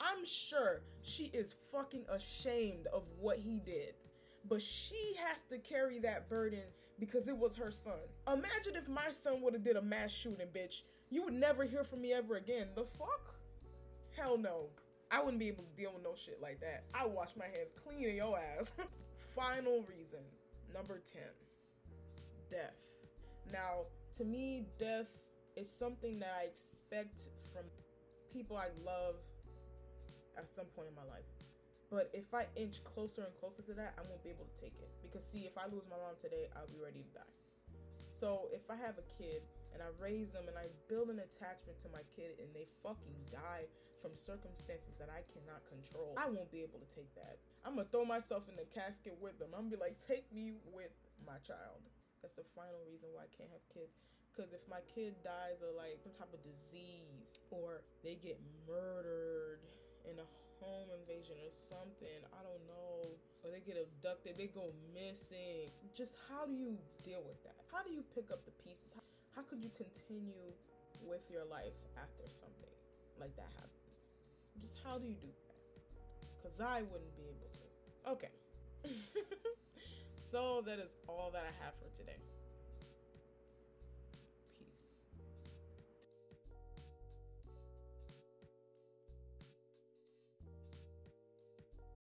I'm 0.00 0.24
sure 0.24 0.82
she 1.02 1.26
is 1.26 1.54
fucking 1.70 2.04
ashamed 2.10 2.88
of 2.92 3.04
what 3.20 3.38
he 3.38 3.60
did. 3.64 3.94
But 4.48 4.60
she 4.60 5.14
has 5.24 5.42
to 5.50 5.58
carry 5.58 6.00
that 6.00 6.28
burden 6.28 6.64
because 6.98 7.28
it 7.28 7.36
was 7.36 7.54
her 7.56 7.70
son. 7.70 8.00
Imagine 8.26 8.74
if 8.74 8.88
my 8.88 9.10
son 9.10 9.40
would 9.42 9.54
have 9.54 9.62
did 9.62 9.76
a 9.76 9.82
mass 9.82 10.10
shooting, 10.10 10.48
bitch. 10.52 10.82
You 11.08 11.22
would 11.22 11.34
never 11.34 11.64
hear 11.64 11.84
from 11.84 12.00
me 12.00 12.12
ever 12.12 12.36
again. 12.36 12.66
The 12.74 12.84
fuck? 12.84 13.36
Hell 14.16 14.36
no. 14.36 14.66
I 15.10 15.22
wouldn't 15.22 15.38
be 15.38 15.48
able 15.48 15.64
to 15.64 15.76
deal 15.76 15.92
with 15.94 16.02
no 16.02 16.14
shit 16.14 16.40
like 16.40 16.60
that. 16.60 16.84
I 16.94 17.06
wash 17.06 17.30
my 17.36 17.46
hands 17.46 17.72
clean 17.84 18.08
in 18.08 18.16
your 18.16 18.38
ass. 18.38 18.72
Final 19.34 19.84
reason, 19.88 20.20
number 20.72 21.02
10. 21.12 21.22
Death. 22.50 22.74
Now, 23.52 23.86
to 24.16 24.24
me, 24.24 24.66
death 24.78 25.10
is 25.56 25.70
something 25.70 26.18
that 26.20 26.32
I 26.40 26.44
expect 26.44 27.20
from 27.52 27.64
people 28.32 28.56
I 28.56 28.68
love 28.84 29.16
at 30.36 30.48
some 30.48 30.66
point 30.74 30.88
in 30.88 30.94
my 30.94 31.06
life. 31.10 31.26
But 31.90 32.10
if 32.12 32.34
I 32.34 32.46
inch 32.56 32.82
closer 32.82 33.22
and 33.22 33.34
closer 33.38 33.62
to 33.62 33.74
that, 33.74 33.94
I 33.98 34.02
won't 34.08 34.22
be 34.24 34.30
able 34.30 34.46
to 34.46 34.56
take 34.60 34.74
it. 34.80 34.90
Because, 35.02 35.24
see, 35.24 35.46
if 35.46 35.56
I 35.58 35.66
lose 35.70 35.86
my 35.86 35.96
mom 35.96 36.18
today, 36.18 36.50
I'll 36.56 36.66
be 36.66 36.82
ready 36.82 37.06
to 37.06 37.12
die. 37.14 37.34
So, 38.10 38.50
if 38.50 38.66
I 38.70 38.74
have 38.74 38.98
a 38.98 39.06
kid 39.14 39.42
and 39.72 39.82
I 39.82 39.90
raise 40.02 40.30
them 40.30 40.46
and 40.48 40.56
I 40.58 40.66
build 40.88 41.10
an 41.10 41.22
attachment 41.22 41.78
to 41.82 41.88
my 41.92 42.02
kid 42.14 42.42
and 42.42 42.50
they 42.54 42.66
fucking 42.82 43.14
die 43.30 43.70
from 44.04 44.12
circumstances 44.12 44.92
that 45.00 45.08
I 45.08 45.24
cannot 45.32 45.64
control, 45.64 46.12
I 46.20 46.28
won't 46.28 46.52
be 46.52 46.60
able 46.60 46.76
to 46.76 46.90
take 46.92 47.08
that. 47.16 47.40
I'm 47.64 47.80
gonna 47.80 47.88
throw 47.88 48.04
myself 48.04 48.52
in 48.52 48.56
the 48.60 48.68
casket 48.68 49.16
with 49.16 49.40
them. 49.40 49.56
I'm 49.56 49.72
gonna 49.72 49.80
be 49.80 49.80
like, 49.80 49.96
take 49.96 50.28
me 50.28 50.60
with 50.76 50.92
my 51.24 51.40
child. 51.40 51.80
That's 52.20 52.36
the 52.36 52.44
final 52.52 52.84
reason 52.84 53.08
why 53.16 53.24
I 53.24 53.32
can't 53.32 53.48
have 53.48 53.64
kids. 53.72 53.96
Because 54.28 54.52
if 54.52 54.60
my 54.68 54.84
kid 54.92 55.16
dies 55.24 55.64
of 55.64 55.72
like 55.72 55.96
some 56.04 56.12
type 56.12 56.36
of 56.36 56.44
disease 56.44 57.32
or 57.48 57.80
they 58.04 58.20
get 58.20 58.36
murdered 58.68 59.64
in 60.04 60.20
a 60.20 60.28
home 60.60 60.88
invasion 60.96 61.36
or 61.40 61.52
something. 61.52 62.20
I 62.32 62.40
don't 62.40 62.64
know. 62.68 63.04
Or 63.44 63.52
they 63.52 63.60
get 63.60 63.76
abducted, 63.76 64.36
they 64.36 64.48
go 64.48 64.72
missing. 64.96 65.68
Just 65.92 66.16
how 66.28 66.46
do 66.46 66.52
you 66.52 66.78
deal 67.04 67.20
with 67.24 67.40
that? 67.44 67.56
How 67.68 67.84
do 67.84 67.92
you 67.92 68.04
pick 68.14 68.32
up 68.32 68.44
the 68.44 68.54
pieces? 68.64 68.88
How, 68.94 69.42
could 69.42 69.62
you 69.62 69.70
continue 69.76 70.54
with 71.04 71.28
your 71.28 71.44
life 71.44 71.76
after 72.00 72.24
something 72.24 72.72
like 73.20 73.34
that 73.36 73.50
happens? 73.60 73.83
Just 74.60 74.78
how 74.84 74.98
do 74.98 75.06
you 75.06 75.14
do 75.14 75.26
that? 75.26 75.54
Because 76.42 76.60
I 76.60 76.82
wouldn't 76.82 77.16
be 77.16 77.24
able 77.24 77.48
to. 77.54 78.10
Okay. 78.12 78.32
so 80.30 80.62
that 80.66 80.78
is 80.78 80.90
all 81.08 81.30
that 81.32 81.42
I 81.42 81.64
have 81.64 81.74
for 81.74 81.88
today. 81.96 82.18